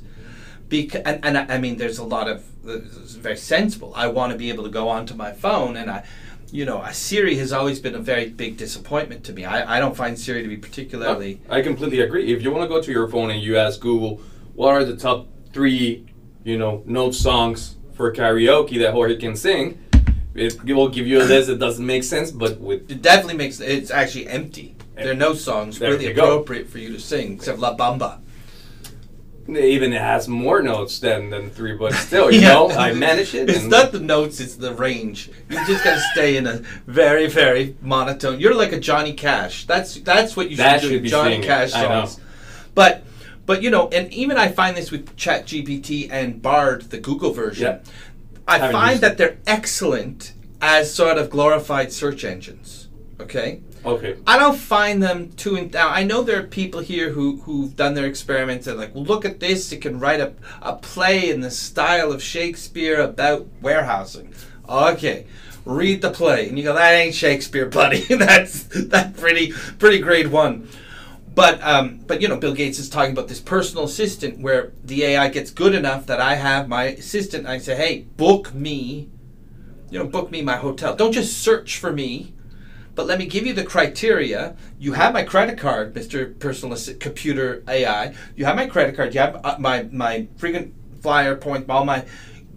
Because, 0.70 1.02
and, 1.02 1.26
and 1.26 1.38
I 1.38 1.56
I 1.56 1.58
mean, 1.58 1.78
there's 1.78 2.00
a 2.00 2.04
lot 2.04 2.28
of, 2.30 2.44
it's 2.66 3.16
very 3.16 3.38
sensible. 3.38 3.94
I 3.96 4.08
want 4.08 4.32
to 4.32 4.38
be 4.38 4.50
able 4.50 4.64
to 4.64 4.70
go 4.70 4.90
onto 4.90 5.16
my 5.16 5.32
phone 5.32 5.76
and 5.76 5.90
I, 5.90 6.06
you 6.52 6.66
know, 6.66 6.86
Siri 6.92 7.36
has 7.38 7.54
always 7.54 7.80
been 7.80 7.96
a 7.96 8.00
very 8.00 8.30
big 8.30 8.58
disappointment 8.58 9.24
to 9.26 9.34
me. 9.34 9.46
I, 9.46 9.78
I 9.78 9.80
don't 9.80 9.96
find 9.96 10.20
Siri 10.20 10.44
to 10.44 10.50
be 10.50 10.58
particularly. 10.58 11.42
I 11.50 11.62
completely 11.62 12.02
agree. 12.02 12.34
If 12.34 12.44
you 12.44 12.52
want 12.52 12.64
to 12.64 12.68
go 12.68 12.82
to 12.82 12.92
your 12.92 13.08
phone 13.08 13.32
and 13.32 13.42
you 13.42 13.58
ask 13.58 13.80
Google, 13.80 14.22
what 14.54 14.74
are 14.74 14.84
the 14.84 14.98
top 14.98 15.28
three, 15.54 16.06
you 16.44 16.58
know, 16.58 16.84
note 16.86 17.16
songs 17.16 17.78
for 17.94 18.12
karaoke 18.14 18.80
that 18.80 18.94
Jorge 18.94 19.16
can 19.18 19.36
sing, 19.36 19.82
it 20.36 20.62
will 20.64 20.90
give 20.90 21.08
you 21.08 21.22
a 21.22 21.24
list 21.24 21.48
that 21.48 21.60
doesn't 21.60 21.86
make 21.86 22.04
sense, 22.04 22.32
but 22.32 22.60
with 22.60 22.90
It 22.92 23.02
definitely 23.02 23.38
makes 23.38 23.60
it's 23.60 23.92
actually 23.92 24.28
empty. 24.28 24.76
There 24.96 25.12
are 25.12 25.16
no 25.16 25.34
songs 25.34 25.80
There 25.80 25.92
really 25.92 26.08
you 26.08 26.14
go. 26.14 26.34
appropriate 26.34 26.70
for 26.70 26.78
you 26.78 26.92
to 26.94 27.00
sing 27.00 27.34
except 27.34 27.60
La 27.60 27.76
Bamba. 27.76 28.20
Even 29.48 29.92
has 29.92 30.28
more 30.28 30.62
notes 30.62 31.00
than 31.00 31.30
than 31.30 31.50
three, 31.50 31.74
but 31.76 31.94
still, 31.94 32.32
you 32.32 32.40
Yeah. 32.42 32.54
know, 32.54 32.70
I 32.70 32.94
manage 32.94 33.34
it. 33.36 33.50
It's 33.50 33.66
not 33.66 33.92
the 33.92 34.00
notes; 34.00 34.40
it's 34.40 34.56
the 34.56 34.74
range. 34.74 35.30
You 35.50 35.58
just 35.66 35.84
gotta 35.84 36.02
stay 36.14 36.38
in 36.38 36.48
a 36.48 36.58
very, 36.88 37.28
very 37.28 37.76
monotone. 37.82 38.40
You're 38.40 38.56
like 38.56 38.72
a 38.72 38.80
Johnny 38.80 39.14
Cash. 39.14 39.66
That's 39.66 39.96
that's 40.02 40.36
what 40.38 40.50
you 40.50 40.56
should 40.56 40.66
That 40.66 40.82
do. 40.82 40.90
should 40.90 41.04
Johnny. 41.06 41.42
Cash 41.42 41.74
I 41.74 41.84
know. 41.84 42.06
songs. 42.06 42.20
But 42.76 43.04
but 43.46 43.62
you 43.64 43.70
know, 43.70 43.88
and 43.90 44.12
even 44.14 44.38
I 44.38 44.50
find 44.50 44.78
this 44.78 44.92
with 44.92 45.16
Chat 45.18 45.46
GPT 45.48 46.10
and 46.12 46.42
Bard, 46.42 46.84
the 46.84 47.00
Google 47.00 47.32
version. 47.34 47.64
Yeah. 47.66 47.80
I 48.48 48.58
Haven't 48.58 48.72
find 48.74 49.00
that 49.02 49.18
they're 49.18 49.38
excellent 49.48 50.34
as 50.62 50.94
sort 50.94 51.18
of 51.18 51.30
glorified 51.30 51.92
search 51.92 52.24
engines. 52.24 52.88
Okay. 53.20 53.62
Okay. 53.84 54.18
I 54.28 54.38
don't 54.38 54.58
find 54.58 55.02
them 55.02 55.32
too. 55.32 55.56
In, 55.56 55.72
now 55.72 55.90
I 55.90 56.04
know 56.04 56.22
there 56.22 56.40
are 56.40 56.44
people 56.44 56.82
here 56.82 57.12
who 57.12 57.42
who've 57.42 57.76
done 57.76 57.96
their 57.96 58.06
experiments 58.06 58.68
and 58.68 58.78
like, 58.78 58.94
well, 58.94 59.04
look 59.04 59.26
at 59.26 59.40
this. 59.40 59.72
It 59.72 59.82
can 59.82 60.00
write 60.00 60.20
a 60.20 60.34
a 60.62 60.76
play 60.76 61.32
in 61.32 61.42
the 61.42 61.50
style 61.50 62.12
of 62.12 62.22
Shakespeare 62.22 63.02
about 63.02 63.48
warehousing. 63.62 64.34
Okay, 64.70 65.26
read 65.66 66.02
the 66.02 66.12
play, 66.12 66.48
and 66.48 66.58
you 66.58 66.64
go, 66.64 66.74
that 66.74 66.92
ain't 66.92 67.16
Shakespeare, 67.16 67.66
buddy. 67.66 68.02
that's 68.16 68.64
that 68.88 69.18
pretty 69.18 69.52
pretty 69.80 70.00
grade 70.00 70.28
one. 70.28 70.70
But 71.34 71.60
um, 71.64 72.02
but 72.06 72.22
you 72.22 72.28
know, 72.28 72.38
Bill 72.38 72.54
Gates 72.54 72.78
is 72.78 72.90
talking 72.90 73.14
about 73.14 73.30
this 73.30 73.40
personal 73.40 73.86
assistant 73.86 74.40
where 74.40 74.74
the 74.84 75.04
AI 75.06 75.30
gets 75.30 75.50
good 75.50 75.74
enough 75.74 76.06
that 76.06 76.22
I 76.22 76.36
have 76.36 76.68
my 76.68 76.86
assistant. 76.86 77.48
I 77.48 77.58
say, 77.58 77.76
hey, 77.76 78.02
book 78.18 78.54
me. 78.54 79.10
You 79.90 80.00
know, 80.00 80.06
book 80.06 80.30
me 80.32 80.42
my 80.42 80.56
hotel. 80.56 80.96
Don't 80.96 81.12
just 81.12 81.40
search 81.40 81.78
for 81.78 81.92
me 81.92 82.34
but 82.96 83.08
let 83.08 83.18
me 83.20 83.26
give 83.26 83.46
you 83.46 83.54
the 83.54 83.64
criteria. 83.64 84.56
You 84.80 84.94
have 84.94 85.14
my 85.14 85.24
credit 85.24 85.58
card, 85.58 85.94
Mr. 85.94 86.38
Personal 86.40 86.76
Assi- 86.76 87.00
Computer 87.00 87.64
AI. 87.68 88.14
You 88.36 88.46
have 88.46 88.56
my 88.56 88.68
credit 88.68 88.96
card. 88.96 89.14
You 89.14 89.22
have 89.22 89.40
uh, 89.44 89.56
my 89.60 89.84
my 89.92 90.28
frequent 90.38 90.74
flyer 91.02 91.36
point, 91.36 91.70
all 91.70 91.86
my. 91.86 92.06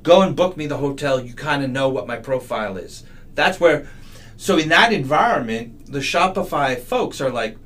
Go 0.03 0.21
and 0.23 0.37
book 0.37 0.57
me 0.57 0.67
the 0.67 0.77
hotel. 0.79 1.19
You 1.21 1.33
kind 1.35 1.65
of 1.65 1.71
know 1.71 1.89
what 1.89 2.07
my 2.07 2.17
profile 2.17 2.77
is. 2.77 3.05
That's 3.35 3.59
where. 3.61 3.87
So 4.37 4.59
in 4.59 4.69
that 4.71 4.93
environment, 4.93 5.87
the 5.93 6.01
Shopify 6.01 6.79
folks 6.79 7.21
are 7.21 7.31
like, 7.31 7.57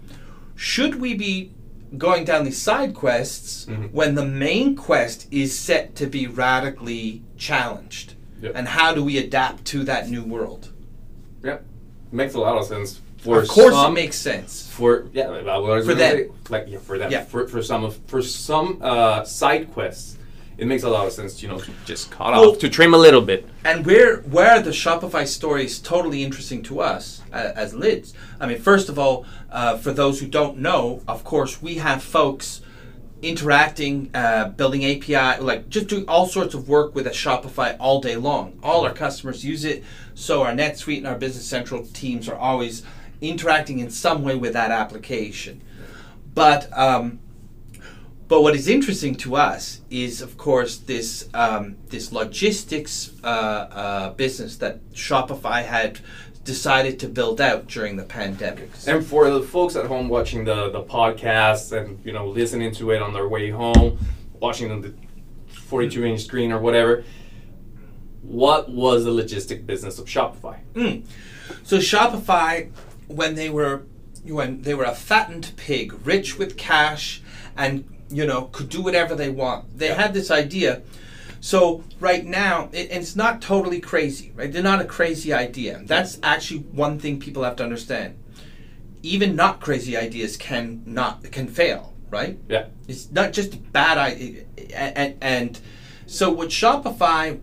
should 0.55 1.01
we 1.01 1.15
be 1.15 1.53
going 1.97 2.25
down 2.25 2.45
these 2.45 2.61
side 2.61 2.93
quests 2.95 3.65
Mhm. 3.67 3.91
when 3.93 4.15
the 4.15 4.25
main 4.25 4.77
quest 4.77 5.27
is 5.31 5.59
set 5.59 5.95
to 5.97 6.07
be 6.07 6.27
radically 6.27 7.23
challenged? 7.39 8.15
Yep. 8.43 8.53
And 8.55 8.69
how 8.69 8.93
do 8.95 9.03
we 9.03 9.17
adapt 9.19 9.65
to 9.67 9.83
that 9.85 10.09
new 10.11 10.23
world? 10.23 10.69
Makes 12.13 12.35
a 12.35 12.41
lot 12.41 12.57
of 12.57 12.65
sense. 12.65 13.01
For 13.19 13.43
of 13.43 13.49
course, 13.49 13.75
some, 13.75 13.93
it 13.93 13.95
makes 13.95 14.17
sense. 14.17 14.69
for 14.71 15.07
yeah, 15.13 15.27
For 15.83 15.97
say, 15.97 16.29
like 16.51 16.67
yeah, 16.69 16.79
for 16.79 16.99
them, 16.99 17.11
Yeah. 17.11 17.25
for 17.25 17.49
for 17.49 17.63
some 17.63 17.85
of 17.85 17.99
for 18.07 18.23
some 18.23 18.79
uh, 18.81 19.25
side 19.25 19.73
quests, 19.73 20.17
it 20.57 20.67
makes 20.67 20.85
a 20.85 20.89
lot 20.89 21.07
of 21.07 21.13
sense, 21.13 21.43
you 21.43 21.49
know, 21.49 21.59
to 21.59 21.71
just 21.85 22.11
cut 22.11 22.33
Well- 22.33 22.51
off 22.53 22.59
to 22.61 22.69
trim 22.69 22.95
a 22.95 22.99
little 22.99 23.21
bit. 23.21 23.45
And 23.65 23.85
where 23.85 24.19
where 24.19 24.61
the 24.63 24.71
Shopify 24.71 25.27
story 25.27 25.65
is 25.65 25.81
totally 25.81 26.23
interesting 26.23 26.63
to 26.65 26.81
us 26.81 27.23
uh, 27.33 27.53
as 27.57 27.75
lids. 27.75 28.15
I 28.41 28.47
mean, 28.47 28.59
first 28.61 28.89
of 28.89 28.99
all, 28.99 29.27
uh, 29.51 29.77
for 29.79 29.93
those 29.93 30.21
who 30.21 30.27
don't 30.27 30.59
know, 30.59 31.03
of 31.09 31.25
course, 31.25 31.61
we 31.61 31.75
have 31.77 32.03
folks 32.03 32.61
interacting, 33.23 34.11
uh, 34.15 34.49
building 34.51 34.85
API, 34.85 35.43
like 35.43 35.69
just 35.69 35.89
doing 35.89 36.05
all 36.07 36.27
sorts 36.27 36.55
of 36.55 36.69
work 36.69 36.95
with 36.95 37.07
a 37.07 37.11
Shopify 37.11 37.77
all 37.81 38.01
day 38.01 38.17
long. 38.17 38.59
All 38.63 38.85
our 38.85 38.93
customers 38.93 39.45
use 39.45 39.65
it, 39.65 39.83
so 40.15 40.43
our 40.43 40.53
NetSuite 40.53 40.99
and 40.99 41.07
our 41.07 41.19
Business 41.19 41.45
Central 41.45 41.85
teams 41.87 42.29
are 42.29 42.37
always 42.37 42.85
interacting 43.21 43.81
in 43.81 43.91
some 43.91 44.23
way 44.23 44.37
with 44.37 44.53
that 44.53 44.71
application. 44.71 45.61
But 46.35 46.69
um, 46.77 47.19
but 48.29 48.43
what 48.43 48.55
is 48.55 48.69
interesting 48.69 49.15
to 49.17 49.37
us 49.37 49.81
is, 49.89 50.21
of 50.21 50.37
course, 50.37 50.77
this 50.77 51.29
um, 51.33 51.77
this 51.89 52.13
logistics 52.13 53.13
uh, 53.25 53.27
uh, 53.27 54.11
business 54.11 54.57
that 54.59 54.87
Shopify 54.93 55.65
had 55.65 56.01
decided 56.45 56.99
to 57.01 57.09
build 57.09 57.41
out 57.41 57.67
during 57.67 57.97
the 57.97 58.05
pandemic. 58.05 58.71
And 58.87 59.05
for 59.05 59.31
the 59.31 59.43
folks 59.43 59.77
at 59.77 59.87
home 59.87 60.09
watching 60.09 60.45
the 60.45 60.71
the 60.71 60.83
podcast 60.83 61.73
and 61.77 62.05
you 62.05 62.13
know 62.13 62.29
listening 62.29 62.73
to 62.75 62.91
it 62.91 63.01
on 63.01 63.15
their 63.15 63.29
way 63.29 63.51
home, 63.51 63.99
watching 64.41 64.71
on 64.71 64.83
the 64.83 64.95
42 65.49 66.05
inch 66.05 66.25
screen 66.25 66.53
or 66.53 66.59
whatever, 66.59 67.05
what 68.21 68.69
was 68.69 69.05
the 69.05 69.11
logistic 69.11 69.65
business 69.65 69.99
of 69.99 70.05
Shopify? 70.05 70.59
Mm. 70.75 71.07
So 71.63 71.79
Shopify, 71.79 72.71
when 73.07 73.37
they 73.37 73.49
were 73.49 73.85
when 74.25 74.61
they 74.63 74.75
were 74.75 74.85
a 74.85 74.95
fattened 74.95 75.53
pig, 75.57 76.07
rich 76.07 76.39
with 76.39 76.59
cash, 76.59 77.23
and 77.57 77.85
you 78.11 78.27
know 78.27 78.43
could 78.53 78.69
do 78.69 78.83
whatever 78.83 79.15
they 79.15 79.31
want. 79.31 79.79
They 79.79 79.89
Yeah. 79.89 79.95
had 80.03 80.15
this 80.15 80.31
idea. 80.31 80.83
So 81.41 81.85
right 82.01 82.25
now, 82.25 82.69
it, 82.73 82.91
it's 82.91 83.15
not 83.15 83.41
totally 83.41 83.81
crazy, 83.81 84.33
right? 84.35 84.53
They're 84.53 84.63
not 84.63 84.81
a 84.81 84.85
crazy 84.85 85.33
idea. 85.33 85.81
That's 85.85 86.19
actually 86.23 86.61
one 86.73 86.99
thing 86.99 87.21
people 87.21 87.45
have 87.45 87.57
to 87.57 87.63
understand. 87.65 88.17
Even 89.03 89.37
not 89.37 89.61
crazy 89.61 89.97
ideas 89.97 90.37
can 90.37 90.83
not 90.85 91.23
can 91.31 91.47
fail, 91.47 91.95
right? 92.11 92.39
Yeah. 92.49 92.67
It's 92.89 93.11
not 93.13 93.33
just 93.33 93.55
a 93.55 93.59
bad 93.59 93.99
idea. 93.99 94.45
And, 94.75 95.15
and 95.21 95.61
so 96.07 96.31
what 96.31 96.49
Shopify 96.49 97.39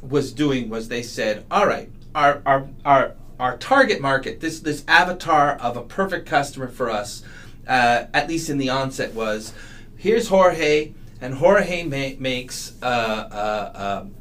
was 0.00 0.32
doing 0.32 0.70
was 0.70 0.88
they 0.88 1.02
said, 1.02 1.44
all 1.50 1.66
right, 1.66 1.90
our, 2.14 2.40
our, 2.46 2.68
our, 2.84 3.14
our 3.38 3.56
target 3.58 4.00
market, 4.00 4.40
this, 4.40 4.60
this 4.60 4.84
avatar 4.88 5.56
of 5.58 5.76
a 5.76 5.82
perfect 5.82 6.26
customer 6.26 6.68
for 6.68 6.88
us, 6.88 7.22
uh, 7.68 8.04
at 8.14 8.28
least 8.28 8.48
in 8.48 8.58
the 8.58 8.70
onset, 8.70 9.12
was 9.14 9.52
here's 9.96 10.28
Jorge, 10.28 10.92
and 11.20 11.34
Jorge 11.34 11.82
ma- 11.84 12.18
makes 12.20 12.74
uh, 12.82 12.86
uh, 12.86 14.02
um, 14.02 14.14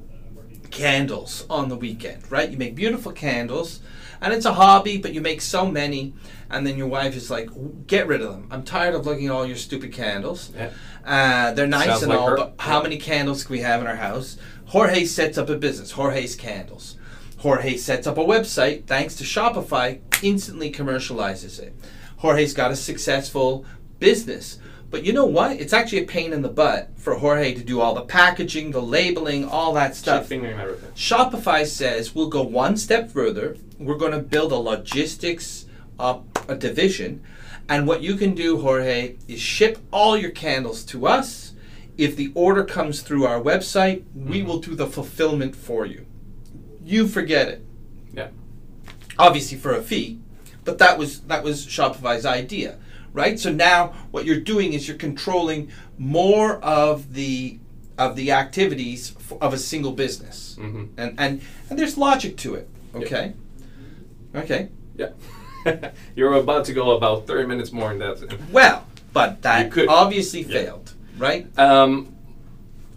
candles 0.71 1.45
on 1.49 1.69
the 1.69 1.75
weekend, 1.75 2.29
right? 2.31 2.49
You 2.49 2.57
make 2.57 2.75
beautiful 2.75 3.11
candles, 3.11 3.81
and 4.21 4.33
it's 4.33 4.45
a 4.45 4.53
hobby, 4.53 4.97
but 4.97 5.13
you 5.13 5.21
make 5.21 5.41
so 5.41 5.65
many, 5.65 6.13
and 6.49 6.65
then 6.65 6.77
your 6.77 6.87
wife 6.87 7.15
is 7.15 7.29
like, 7.29 7.49
"Get 7.87 8.07
rid 8.07 8.21
of 8.21 8.31
them. 8.31 8.47
I'm 8.51 8.63
tired 8.63 8.95
of 8.95 9.05
looking 9.05 9.27
at 9.27 9.31
all 9.31 9.45
your 9.45 9.57
stupid 9.57 9.93
candles. 9.93 10.51
Yeah. 10.55 10.69
Uh, 11.05 11.53
they're 11.53 11.67
nice 11.67 11.87
Sounds 11.87 12.03
and 12.03 12.09
like 12.11 12.19
all, 12.19 12.29
her. 12.29 12.37
but 12.37 12.55
how 12.59 12.81
many 12.81 12.97
candles 12.97 13.43
can 13.43 13.53
we 13.53 13.59
have 13.61 13.81
in 13.81 13.87
our 13.87 13.95
house?" 13.95 14.37
Jorge 14.67 15.05
sets 15.05 15.37
up 15.37 15.49
a 15.49 15.55
business, 15.55 15.91
Jorge's 15.91 16.35
Candles. 16.35 16.97
Jorge 17.37 17.77
sets 17.77 18.07
up 18.07 18.17
a 18.17 18.23
website, 18.23 18.87
thanks 18.87 19.15
to 19.15 19.23
Shopify, 19.23 19.99
instantly 20.23 20.71
commercializes 20.71 21.59
it. 21.59 21.75
Jorge's 22.17 22.53
got 22.55 22.71
a 22.71 22.75
successful 22.75 23.63
business. 23.99 24.57
But 24.91 25.03
you 25.03 25.13
know 25.13 25.25
what? 25.25 25.59
It's 25.59 25.73
actually 25.73 26.03
a 26.03 26.07
pain 26.07 26.31
in 26.31 26.41
the 26.41 26.49
butt 26.49 26.89
for 26.95 27.15
Jorge 27.15 27.53
to 27.53 27.63
do 27.63 27.81
all 27.81 27.95
the 27.95 28.01
packaging, 28.01 28.71
the 28.71 28.81
labeling, 28.81 29.45
all 29.45 29.73
that 29.73 29.95
stuff. 29.95 30.27
Shopify 30.95 31.65
says 31.65 32.15
we'll 32.15 32.29
go 32.29 32.43
one 32.43 32.77
step 32.77 33.09
further. 33.11 33.57
We're 33.79 33.97
going 33.97 34.13
to 34.13 34.19
build 34.19 34.51
a 34.51 34.57
logistics 34.57 35.65
uh, 35.99 36.19
a 36.47 36.55
division. 36.55 37.23
And 37.67 37.87
what 37.87 38.01
you 38.01 38.15
can 38.15 38.35
do, 38.35 38.61
Jorge, 38.61 39.15
is 39.27 39.39
ship 39.39 39.79
all 39.91 40.15
your 40.15 40.31
candles 40.31 40.83
to 40.85 41.07
us. 41.07 41.53
If 41.97 42.15
the 42.15 42.31
order 42.35 42.63
comes 42.63 43.01
through 43.01 43.25
our 43.25 43.41
website, 43.41 44.03
we 44.13 44.43
will 44.43 44.59
do 44.59 44.75
the 44.75 44.87
fulfillment 44.87 45.55
for 45.55 45.85
you. 45.85 46.05
You 46.83 47.07
forget 47.07 47.47
it. 47.47 47.65
Yeah. 48.13 48.29
Obviously 49.17 49.57
for 49.57 49.73
a 49.73 49.81
fee, 49.81 50.19
but 50.65 50.77
that 50.77 50.97
was 50.97 51.21
that 51.21 51.43
was 51.43 51.65
Shopify's 51.65 52.25
idea, 52.25 52.77
right? 53.15 53.39
So 53.39 53.51
now 53.51 53.93
what 54.11 54.25
you're 54.25 54.39
doing 54.41 54.73
is 54.73 54.87
you're 54.87 54.97
controlling 54.97 55.71
more 55.97 56.57
of 56.63 57.13
the 57.13 57.57
of 57.97 58.15
the 58.17 58.31
activities 58.31 59.13
f- 59.17 59.37
of 59.41 59.53
a 59.53 59.57
single 59.57 59.93
business, 59.93 60.57
Mhm. 60.59 60.89
and 60.97 61.15
and 61.17 61.41
and 61.69 61.79
there's 61.79 61.97
logic 61.97 62.35
to 62.37 62.55
it. 62.55 62.67
Okay. 62.93 63.33
Okay. 64.35 64.69
Yeah. 64.97 65.09
You're 66.15 66.33
about 66.33 66.65
to 66.65 66.73
go 66.73 66.91
about 66.97 67.25
30 67.25 67.47
minutes 67.47 67.71
more 67.71 67.91
in 67.91 67.99
that. 67.99 68.17
Well, 68.51 68.85
but 69.13 69.41
that 69.43 69.71
could- 69.71 69.87
obviously 69.89 70.41
Yeah. 70.41 70.47
failed, 70.63 70.93
right? 71.17 71.47
Um, 71.57 72.13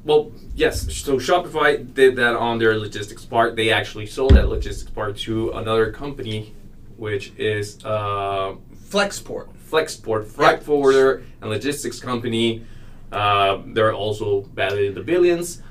well, 0.04 0.32
yes. 0.54 0.92
So 0.96 1.16
Shopify 1.18 1.70
did 1.94 2.16
that 2.16 2.34
on 2.34 2.58
their 2.58 2.76
logistics 2.78 3.24
part. 3.24 3.54
They 3.56 3.70
actually 3.70 4.06
sold 4.06 4.34
that 4.34 4.48
logistics 4.48 4.90
part 4.90 5.16
to 5.18 5.50
another 5.52 5.92
company, 5.92 6.54
which 6.96 7.32
is 7.38 7.78
uh, 7.84 8.54
Flexport. 8.90 9.48
Flexport, 9.70 10.26
freight 10.26 10.62
forwarder 10.62 11.22
and 11.40 11.50
logistics 11.50 12.00
company. 12.00 12.64
Uh, 13.12 13.62
they're 13.66 13.94
also 13.94 14.42
valued 14.54 14.88
in 14.88 14.94
the 14.94 15.02
billions. 15.02 15.62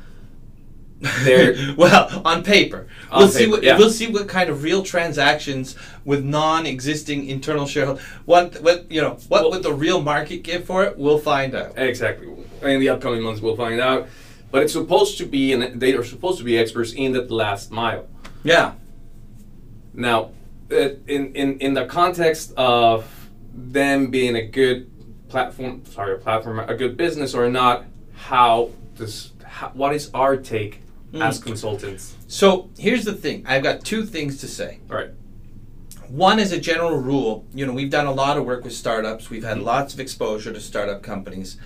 They're 1.23 1.55
well, 1.77 2.23
on 2.25 2.43
paper, 2.43 2.87
On 3.11 3.19
we'll 3.19 3.27
see 3.27 3.45
what 3.47 3.61
yeah. 3.61 3.77
we'll 3.77 3.91
see 3.91 4.07
what 4.07 4.27
kind 4.27 4.49
of 4.49 4.63
real 4.63 4.81
transactions 4.81 5.75
with 6.05 6.23
non-existing 6.23 7.27
internal 7.27 7.67
shareholders. 7.67 8.03
What 8.25 8.61
what 8.63 8.91
you 8.91 9.01
know 9.01 9.17
what 9.27 9.41
Well- 9.43 9.51
would 9.51 9.63
the 9.63 9.73
real 9.73 10.01
market 10.01 10.41
give 10.41 10.65
for 10.65 10.83
it? 10.85 10.97
We'll 10.97 11.19
find 11.19 11.53
out. 11.53 11.77
Exactly. 11.77 12.27
In 12.63 12.79
the 12.79 12.89
upcoming 12.89 13.21
months, 13.21 13.41
we'll 13.41 13.55
find 13.55 13.79
out. 13.79 14.07
But 14.49 14.63
it's 14.63 14.73
supposed 14.73 15.17
to 15.19 15.25
be, 15.25 15.53
and 15.53 15.79
they 15.79 15.93
are 15.93 16.03
supposed 16.03 16.39
to 16.39 16.43
be 16.43 16.57
experts 16.57 16.93
in 16.93 17.11
that 17.11 17.29
last 17.29 17.69
mile. 17.69 18.07
Yeah, 18.43 18.71
Now, 19.93 20.31
uh, 20.71 20.75
in, 21.07 21.35
in 21.35 21.59
in 21.59 21.73
the 21.75 21.85
context 21.85 22.53
of 22.57 23.03
them 23.57 24.11
being 24.11 24.35
a 24.35 24.45
good 24.45 24.89
platform, 25.29 25.83
sorry, 25.85 26.13
a 26.13 26.17
platform, 26.17 26.59
a 26.59 26.75
good 26.75 26.95
business 26.95 27.33
or 27.33 27.49
not, 27.49 27.85
how 28.13 28.69
does 28.95 29.31
how, 29.43 29.69
what 29.69 29.93
is 29.93 30.09
our 30.13 30.37
take 30.37 30.81
as 31.13 31.39
consultants? 31.39 32.15
So 32.27 32.69
here's 32.77 33.05
the 33.05 33.13
thing. 33.13 33.43
I've 33.47 33.63
got 33.63 33.83
two 33.83 34.05
things 34.05 34.37
to 34.41 34.47
say. 34.47 34.79
All 34.89 34.97
right. 34.97 35.09
One 36.09 36.39
is 36.39 36.51
a 36.51 36.59
general 36.59 36.97
rule. 36.97 37.45
You 37.53 37.65
know, 37.65 37.73
we've 37.73 37.89
done 37.89 38.05
a 38.05 38.11
lot 38.11 38.37
of 38.37 38.45
work 38.45 38.63
with 38.63 38.73
startups. 38.73 39.29
We've 39.29 39.43
had 39.43 39.59
lots 39.59 39.93
of 39.93 39.99
exposure 39.99 40.53
to 40.53 40.61
startup 40.61 41.01
companies. 41.01 41.57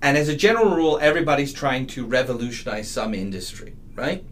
And 0.00 0.16
as 0.16 0.28
a 0.28 0.36
general 0.36 0.74
rule, 0.74 0.98
everybody's 1.02 1.52
trying 1.52 1.86
to 1.88 2.06
revolutionize 2.06 2.90
some 2.90 3.14
industry, 3.14 3.74
right? 3.94 4.24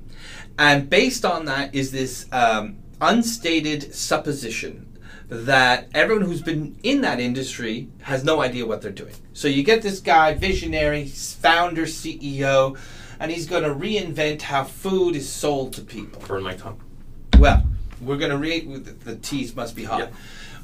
And 0.59 0.89
based 0.89 1.25
on 1.25 1.45
that 1.45 1.75
is 1.75 1.93
this 1.93 2.27
um, 2.33 2.79
unstated 3.01 3.95
supposition 3.95 4.96
that 5.29 5.89
everyone 5.93 6.25
who's 6.25 6.43
been 6.43 6.79
in 6.83 7.01
that 7.01 7.19
industry 7.19 7.89
has 8.03 8.23
no 8.23 8.41
idea 8.41 8.67
what 8.67 8.81
they're 8.81 8.93
doing. 8.93 9.15
So 9.33 9.49
you 9.49 9.63
get 9.63 9.83
this 9.83 10.01
guy, 10.01 10.35
visionary, 10.35 11.07
founder, 11.07 11.83
CEO, 11.83 12.79
and 13.19 13.31
he's 13.31 13.47
going 13.47 13.65
to 13.65 13.71
reinvent 13.71 14.43
how 14.43 14.65
food 14.65 15.17
is 15.17 15.29
sold 15.29 15.73
to 15.75 15.83
people. 15.83 16.23
Burn 16.27 16.43
my 16.43 16.55
tongue. 16.55 16.81
Well, 17.39 17.65
we're 18.01 18.19
going 18.19 18.31
to 18.31 18.39
re 18.39 18.61
the 18.61 19.17
teas 19.17 19.57
must 19.57 19.75
be 19.75 19.85
hot. 19.85 20.01
Yeah. 20.01 20.09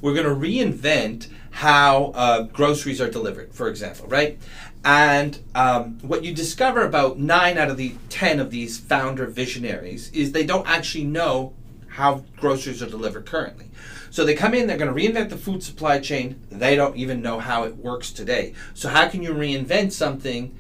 We're 0.01 0.15
going 0.15 0.27
to 0.27 0.49
reinvent 0.49 1.29
how 1.51 2.13
uh, 2.15 2.43
groceries 2.43 3.01
are 3.01 3.11
delivered, 3.11 3.55
for 3.55 3.69
example, 3.69 4.07
right? 4.09 4.39
And 4.85 5.39
um, 5.55 5.99
what 6.01 6.25
you 6.25 6.35
discover 6.35 6.85
about 6.85 7.19
nine 7.19 7.57
out 7.57 7.71
of 7.71 7.77
the 7.77 7.95
ten 8.09 8.41
of 8.41 8.51
these 8.51 8.79
founder 8.79 9.27
visionaries 9.27 10.11
is 10.13 10.33
they 10.33 10.45
don't 10.45 10.67
actually 10.69 11.05
know 11.05 11.53
how 11.87 12.25
groceries 12.37 12.83
are 12.83 12.89
delivered 12.89 13.27
currently. 13.27 13.67
So 14.13 14.27
they 14.27 14.35
come 14.35 14.53
in, 14.53 14.67
they're 14.67 14.77
going 14.77 14.95
to 14.95 15.01
reinvent 15.03 15.31
the 15.31 15.39
food 15.39 15.63
supply 15.63 15.99
chain. 15.99 16.39
They 16.51 16.77
don't 16.77 16.97
even 16.97 17.23
know 17.23 17.39
how 17.41 17.65
it 17.65 17.77
works 17.79 18.13
today. 18.13 18.53
So 18.75 18.91
how 18.91 19.09
can 19.09 19.23
you 19.23 19.31
reinvent 19.33 19.93
something? 19.93 20.55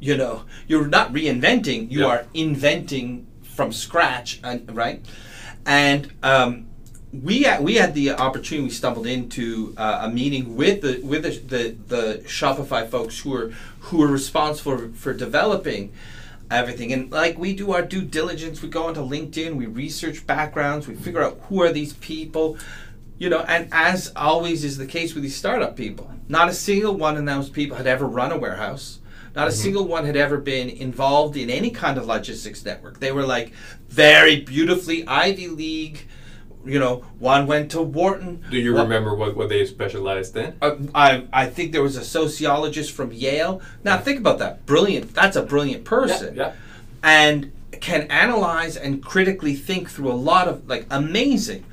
You 0.00 0.16
know, 0.16 0.42
you're 0.66 0.88
not 0.88 1.12
reinventing; 1.12 1.90
you 1.90 2.00
Yeah. 2.00 2.06
are 2.06 2.26
inventing 2.34 3.28
from 3.44 3.72
scratch, 3.72 4.40
right? 4.72 5.06
And 5.64 6.12
um, 6.24 6.66
we 7.12 7.44
had, 7.44 7.62
we 7.62 7.76
had 7.76 7.94
the 7.94 8.10
opportunity. 8.10 8.64
We 8.64 8.70
stumbled 8.70 9.06
into 9.06 9.72
uh, 9.76 10.00
a 10.02 10.10
meeting 10.10 10.56
with 10.56 10.82
the 10.82 11.00
with 11.00 11.22
the, 11.22 11.30
the 11.30 11.76
the 11.94 12.22
Shopify 12.26 12.88
folks 12.88 13.20
who 13.20 13.32
are 13.34 13.48
who 13.86 14.02
are 14.02 14.08
responsible 14.08 14.78
for, 14.78 14.88
for 14.88 15.14
developing 15.14 15.92
everything. 16.50 16.92
And 16.92 17.10
like 17.10 17.38
we 17.38 17.54
do 17.54 17.72
our 17.72 17.82
due 17.82 18.02
diligence, 18.02 18.62
we 18.62 18.68
go 18.68 18.84
onto 18.88 19.00
LinkedIn, 19.00 19.54
we 19.54 19.66
research 19.66 20.26
backgrounds, 20.26 20.86
we 20.88 20.94
figure 20.94 21.22
out 21.22 21.38
who 21.48 21.62
are 21.62 21.72
these 21.72 21.92
people. 21.94 22.58
You 23.18 23.30
know, 23.30 23.40
and 23.40 23.68
as 23.72 24.12
always 24.14 24.62
is 24.64 24.76
the 24.76 24.86
case 24.86 25.14
with 25.14 25.22
these 25.22 25.36
startup 25.36 25.76
people, 25.76 26.10
not 26.28 26.48
a 26.48 26.52
single 26.52 26.94
one 26.94 27.16
of 27.16 27.24
those 27.24 27.48
people 27.48 27.76
had 27.76 27.86
ever 27.86 28.06
run 28.06 28.32
a 28.32 28.36
warehouse. 28.38 28.98
Not 29.34 29.48
a 29.48 29.52
single 29.52 29.86
one 29.86 30.06
had 30.06 30.16
ever 30.16 30.38
been 30.38 30.70
involved 30.70 31.36
in 31.36 31.50
any 31.50 31.70
kind 31.70 31.98
of 31.98 32.06
logistics 32.06 32.64
network. 32.64 33.00
They 33.00 33.12
were 33.12 33.26
like 33.26 33.52
very 33.88 34.40
beautifully 34.40 35.06
Ivy 35.06 35.48
League. 35.48 36.06
You 36.64 36.78
know, 36.78 37.04
one 37.18 37.46
went 37.46 37.70
to 37.72 37.82
Wharton. 37.82 38.42
Do 38.50 38.56
you 38.56 38.72
one- 38.72 38.84
remember 38.84 39.14
what, 39.14 39.36
what 39.36 39.50
they 39.50 39.64
specialized 39.66 40.34
in? 40.36 40.56
uh, 40.62 40.76
I, 40.94 41.26
I 41.32 41.46
think 41.46 41.72
there 41.72 41.82
was 41.82 41.96
a 41.96 42.04
sociologist 42.04 42.92
from 42.92 43.12
Yale. 43.12 43.60
Now 43.84 43.98
think 43.98 44.18
about 44.18 44.38
that. 44.38 44.64
Brilliant. 44.66 45.14
That's 45.14 45.36
a 45.36 45.42
brilliant 45.42 45.84
person. 45.84 46.34
Yeah. 46.34 46.54
And 47.02 47.52
can 47.80 48.10
analyze 48.10 48.76
and 48.76 49.02
critically 49.02 49.54
think 49.54 49.90
through 49.90 50.10
a 50.10 50.14
lot 50.14 50.48
of 50.48 50.66
like 50.66 50.86
amazing. 50.90 51.64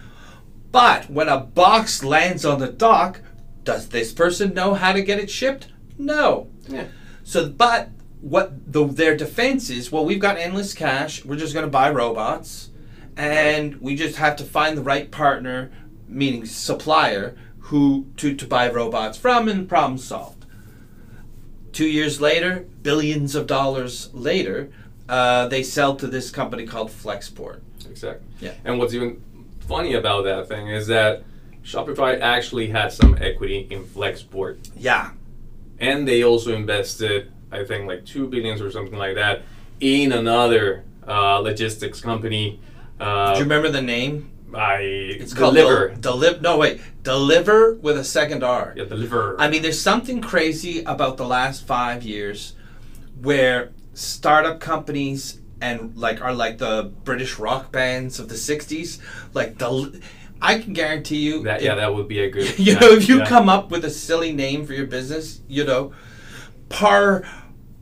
But 0.73 1.07
when 1.07 1.29
a 1.29 1.39
box 1.39 2.03
lands 2.03 2.43
on 2.43 2.59
the 2.59 2.67
dock, 2.67 3.21
does 3.63 3.89
this 3.89 4.11
person 4.11 4.55
know 4.55 4.73
how 4.73 4.91
to 4.91 5.03
get 5.03 5.19
it 5.19 5.29
shipped? 5.29 5.67
No. 5.99 6.49
Yeah. 6.67 6.87
So, 7.23 7.47
but 7.47 7.89
what 8.21 8.73
the, 8.73 8.87
their 8.87 9.15
defense 9.15 9.69
is, 9.69 9.91
well, 9.91 10.03
we've 10.03 10.19
got 10.19 10.37
endless 10.37 10.73
cash. 10.73 11.23
We're 11.23 11.35
just 11.35 11.53
going 11.53 11.67
to 11.67 11.71
buy 11.71 11.91
robots, 11.91 12.71
and 13.15 13.79
we 13.81 13.95
just 13.95 14.15
have 14.15 14.35
to 14.37 14.43
find 14.43 14.75
the 14.75 14.81
right 14.81 15.11
partner, 15.11 15.71
meaning 16.07 16.43
supplier, 16.47 17.37
who 17.59 18.07
to 18.17 18.33
to 18.33 18.47
buy 18.47 18.67
robots 18.67 19.15
from, 19.15 19.47
and 19.47 19.69
problem 19.69 19.99
solved. 19.99 20.43
Two 21.71 21.87
years 21.87 22.19
later, 22.19 22.65
billions 22.81 23.35
of 23.35 23.45
dollars 23.45 24.11
later, 24.11 24.71
uh, 25.07 25.47
they 25.49 25.61
sell 25.61 25.95
to 25.97 26.07
this 26.07 26.31
company 26.31 26.65
called 26.65 26.89
Flexport. 26.89 27.61
Exactly. 27.87 28.25
Yeah. 28.39 28.53
And 28.65 28.79
what's 28.79 28.95
even 28.95 29.21
funny 29.67 29.93
about 29.93 30.23
that 30.25 30.47
thing 30.47 30.67
is 30.67 30.87
that 30.87 31.23
Shopify 31.63 32.19
actually 32.19 32.67
had 32.69 32.91
some 32.91 33.17
equity 33.21 33.67
in 33.69 33.83
Flexport. 33.83 34.57
Yeah, 34.75 35.11
and 35.79 36.07
they 36.07 36.23
also 36.23 36.53
invested 36.53 37.31
i 37.51 37.63
think 37.63 37.87
like 37.87 38.03
two 38.05 38.27
billions 38.27 38.61
or 38.61 38.69
something 38.71 38.97
like 38.97 39.15
that 39.15 39.41
in 39.79 40.11
another 40.11 40.83
uh, 41.07 41.37
logistics 41.39 41.99
company 42.01 42.59
uh, 42.99 43.33
do 43.33 43.39
you 43.39 43.43
remember 43.43 43.69
the 43.69 43.81
name? 43.81 44.31
i 44.55 44.77
It's 45.21 45.33
called 45.33 45.55
Deliverr 45.55 45.99
Del- 45.99 46.19
Deli- 46.19 46.39
No, 46.41 46.57
wait, 46.57 46.79
deliver 47.03 47.73
with 47.75 47.97
a 47.97 48.03
second 48.03 48.43
R. 48.43 48.73
yeah 48.77 48.85
Deliverr 48.85 49.35
I 49.39 49.49
mean, 49.49 49.61
there's 49.63 49.81
something 49.81 50.21
crazy 50.21 50.83
about 50.83 51.17
the 51.17 51.25
last 51.25 51.65
five 51.65 52.01
years 52.03 52.55
where 53.21 53.71
startup 53.93 54.59
companies 54.59 55.39
and 55.63 55.95
like 55.95 56.21
are 56.21 56.33
like 56.33 56.57
the 56.57 56.91
British 57.03 57.39
rock 57.39 57.71
bands 57.71 58.19
of 58.19 58.27
the 58.29 58.35
'60s. 58.35 58.99
Like 59.33 59.57
the, 59.57 60.01
I 60.41 60.59
can 60.59 60.73
guarantee 60.73 61.17
you 61.19 61.43
that 61.43 61.57
if- 61.61 61.65
yeah 61.65 61.75
that 61.75 61.93
would 61.95 62.07
be 62.07 62.19
a 62.19 62.29
good 62.29 62.47
you 62.59 62.73
yeah, 62.73 62.79
know, 62.79 62.89
if 62.91 63.07
you 63.09 63.19
yeah. 63.19 63.25
come 63.25 63.49
up 63.49 63.71
with 63.71 63.85
a 63.85 63.89
silly 63.89 64.33
name 64.33 64.65
for 64.65 64.73
your 64.73 64.87
business, 64.87 65.41
you 65.47 65.63
know, 65.63 65.93
par 66.69 67.23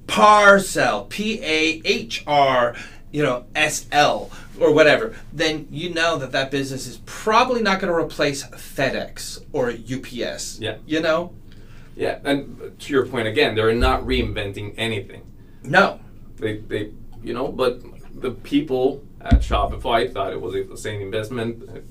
parcel, 0.07 1.05
P 1.09 1.41
A 1.43 1.81
H 1.85 2.23
R, 2.27 2.75
you 3.11 3.23
know, 3.23 3.45
S 3.55 3.87
L 3.91 4.29
or 4.59 4.71
whatever, 4.73 5.15
then 5.33 5.67
you 5.71 5.91
know 5.93 6.17
that 6.17 6.31
that 6.33 6.51
business 6.51 6.85
is 6.85 6.97
probably 7.05 7.61
not 7.61 7.79
going 7.79 7.91
to 7.91 7.97
replace 7.97 8.43
FedEx 8.49 9.43
or 9.53 9.69
UPS. 9.71 10.59
Yeah. 10.59 10.77
You 10.85 11.01
know? 11.01 11.33
yeah 11.95 12.19
and 12.23 12.79
to 12.79 12.93
your 12.93 13.05
point 13.05 13.27
again 13.27 13.53
they're 13.53 13.73
not 13.75 14.01
reinventing 14.03 14.73
anything 14.77 15.21
No. 15.61 15.99
they 16.37 16.59
they 16.59 16.91
you 17.23 17.33
know 17.33 17.47
but 17.51 17.81
the 18.21 18.31
people 18.31 19.03
at 19.21 19.41
shopify 19.41 20.11
thought 20.11 20.33
it 20.33 20.41
was 20.41 20.55
a 20.55 20.77
same 20.77 21.01
investment. 21.01 21.83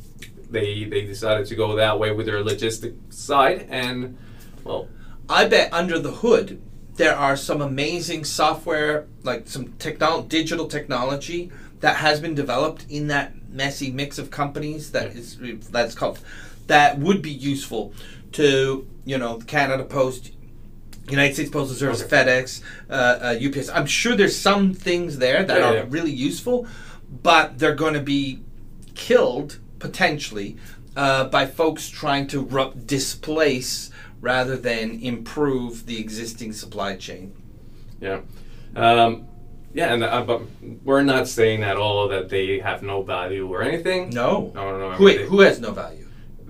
They 0.51 0.85
they 0.85 1.03
decided 1.03 1.47
to 1.47 1.55
go 1.55 1.77
that 1.77 1.99
way 1.99 2.12
with 2.12 2.27
their 2.27 2.43
logistic 2.43 2.97
side 3.12 3.66
and 3.71 4.19
well. 4.64 4.88
I 5.29 5.47
bet 5.47 5.73
under 5.73 5.99
the 5.99 6.11
hood 6.11 6.61
there 6.97 7.16
are 7.16 7.37
some 7.37 7.62
amazing 7.62 8.25
software, 8.25 9.07
like 9.23 9.49
some 9.49 9.69
technol- 9.75 10.29
digital 10.29 10.66
technology 10.66 11.51
that 11.81 11.97
has 11.97 12.21
been 12.21 12.35
developed 12.35 12.85
in 12.88 13.07
that 13.07 13.33
messy 13.49 13.90
mix 13.90 14.19
of 14.19 14.31
companies 14.31 14.93
that 14.93 15.14
is 15.16 15.38
that's 15.71 15.95
called 15.95 16.21
that 16.66 16.99
would 16.99 17.23
be 17.23 17.31
useful 17.31 17.93
to 18.33 18.87
you 19.05 19.19
know 19.19 19.38
Canada 19.47 19.85
Post, 19.85 20.33
United 21.08 21.34
States 21.34 21.50
Postal 21.50 21.76
Service, 21.76 22.02
Okay. 22.02 22.16
FedEx, 22.16 22.62
uh, 22.88 22.92
uh, 22.92 23.38
UPS. 23.46 23.68
I'm 23.70 23.86
sure 23.86 24.14
there's 24.14 24.36
some 24.36 24.74
things 24.74 25.18
there 25.18 25.42
that 25.44 25.58
Yeah, 25.58 25.70
are 25.70 25.74
yeah. 25.76 25.84
really 25.88 26.12
useful, 26.12 26.66
but 27.22 27.58
they're 27.58 27.74
going 27.74 27.94
to 27.94 28.00
be 28.00 28.40
killed 28.94 29.58
potentially 29.78 30.56
uh, 30.96 31.24
by 31.24 31.46
folks 31.46 31.88
trying 31.88 32.26
to 32.28 32.40
ru- 32.42 32.72
displace 32.86 33.90
rather 34.20 34.56
than 34.56 35.00
improve 35.00 35.86
the 35.86 35.98
existing 35.98 36.52
supply 36.52 36.94
chain. 36.96 37.32
Yeah. 38.00 38.20
Um, 38.76 39.26
yeah, 39.72 39.94
and 39.94 40.02
uh, 40.04 40.22
but 40.22 40.42
we're 40.84 41.02
not 41.02 41.28
saying 41.28 41.62
at 41.62 41.76
all 41.76 42.08
that 42.08 42.28
they 42.28 42.58
have 42.58 42.82
no 42.82 43.02
value 43.02 43.48
or 43.48 43.62
anything. 43.62 44.10
No. 44.10 44.50
No, 44.54 44.70
no, 44.72 44.78
no. 44.78 44.90
I 44.90 44.98
mean, 44.98 45.26
who 45.26 45.40
has 45.40 45.60
no 45.60 45.70
value? 45.72 46.06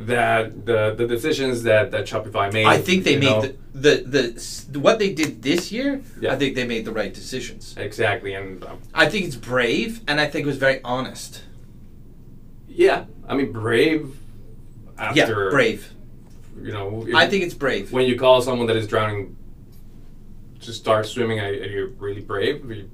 That 0.07 0.65
the 0.65 0.95
the 0.97 1.07
decisions 1.07 1.63
that 1.65 1.91
that 1.91 2.07
Shopify 2.07 2.53
made. 2.53 2.67
I 2.67 2.79
think 2.79 3.05
they 3.05 3.17
made 3.17 3.57
the, 3.73 4.03
the 4.05 4.33
the 4.71 4.79
what 4.79 4.99
they 4.99 5.13
did 5.13 5.43
this 5.43 5.71
year. 5.71 6.03
Yeah. 6.21 6.33
I 6.33 6.37
think 6.37 6.55
they 6.55 6.67
made 6.67 6.85
the 6.85 6.93
right 6.93 7.13
decisions. 7.13 7.75
exactly, 7.77 8.35
and 8.35 8.65
um, 8.65 8.79
I 8.95 9.09
think 9.09 9.27
it's 9.27 9.37
brave, 9.37 10.01
and 10.09 10.21
I 10.21 10.27
think 10.27 10.45
it 10.45 10.49
was 10.49 10.57
very 10.57 10.81
honest. 10.85 11.43
yeah, 12.69 13.05
I 13.29 13.35
mean, 13.35 13.53
brave. 13.53 14.17
After 14.99 15.45
yeah, 15.45 15.51
brave. 15.51 15.93
You 16.61 16.73
know, 16.73 17.07
I 17.15 17.27
think 17.27 17.45
it's 17.45 17.55
brave. 17.55 17.91
when 17.93 18.07
you 18.07 18.19
call 18.19 18.43
someone 18.43 18.67
that 18.67 18.77
is 18.77 18.87
drowning 18.87 19.37
to 20.61 20.73
start 20.73 21.07
swimming, 21.07 21.41
are, 21.41 21.47
are 21.47 21.53
you 21.53 21.97
really 21.99 22.21
brave? 22.21 22.69
Are 22.69 22.75
you 22.75 22.91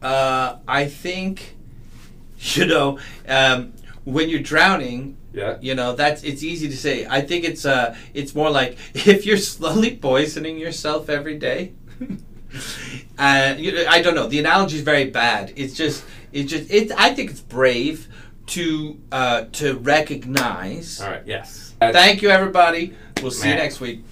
Uh, 0.00 0.56
I 0.66 0.86
think, 0.86 1.56
you 2.38 2.64
know, 2.66 2.98
um, 3.28 3.74
when 4.04 4.30
you're 4.30 4.40
drowning, 4.40 5.18
yeah. 5.32 5.58
you 5.60 5.74
know 5.74 5.94
that's 5.94 6.22
it's 6.22 6.42
easy 6.42 6.68
to 6.68 6.76
say. 6.76 7.06
I 7.06 7.20
think 7.20 7.44
it's 7.44 7.64
uh, 7.64 7.96
it's 8.14 8.34
more 8.34 8.50
like 8.50 8.76
if 8.94 9.26
you're 9.26 9.36
slowly 9.36 9.96
poisoning 9.96 10.58
yourself 10.58 11.08
every 11.08 11.38
day. 11.38 11.72
And 13.18 13.60
you 13.64 13.72
know, 13.72 13.84
I 13.88 14.02
don't 14.02 14.14
know. 14.14 14.26
The 14.26 14.38
analogy 14.38 14.76
is 14.76 14.82
very 14.82 15.10
bad. 15.10 15.52
It's 15.56 15.74
just, 15.74 16.04
it's 16.32 16.50
just, 16.50 16.70
it's 16.70 16.92
I 16.92 17.14
think 17.14 17.30
it's 17.30 17.40
brave 17.40 18.08
to 18.48 18.98
uh, 19.12 19.44
to 19.52 19.74
recognize. 19.74 21.00
All 21.00 21.10
right. 21.10 21.22
Yes. 21.24 21.74
Thank 21.80 22.22
you, 22.22 22.28
everybody. 22.30 22.94
We'll 23.22 23.30
see 23.30 23.48
you 23.48 23.54
next 23.54 23.80
week. 23.80 24.02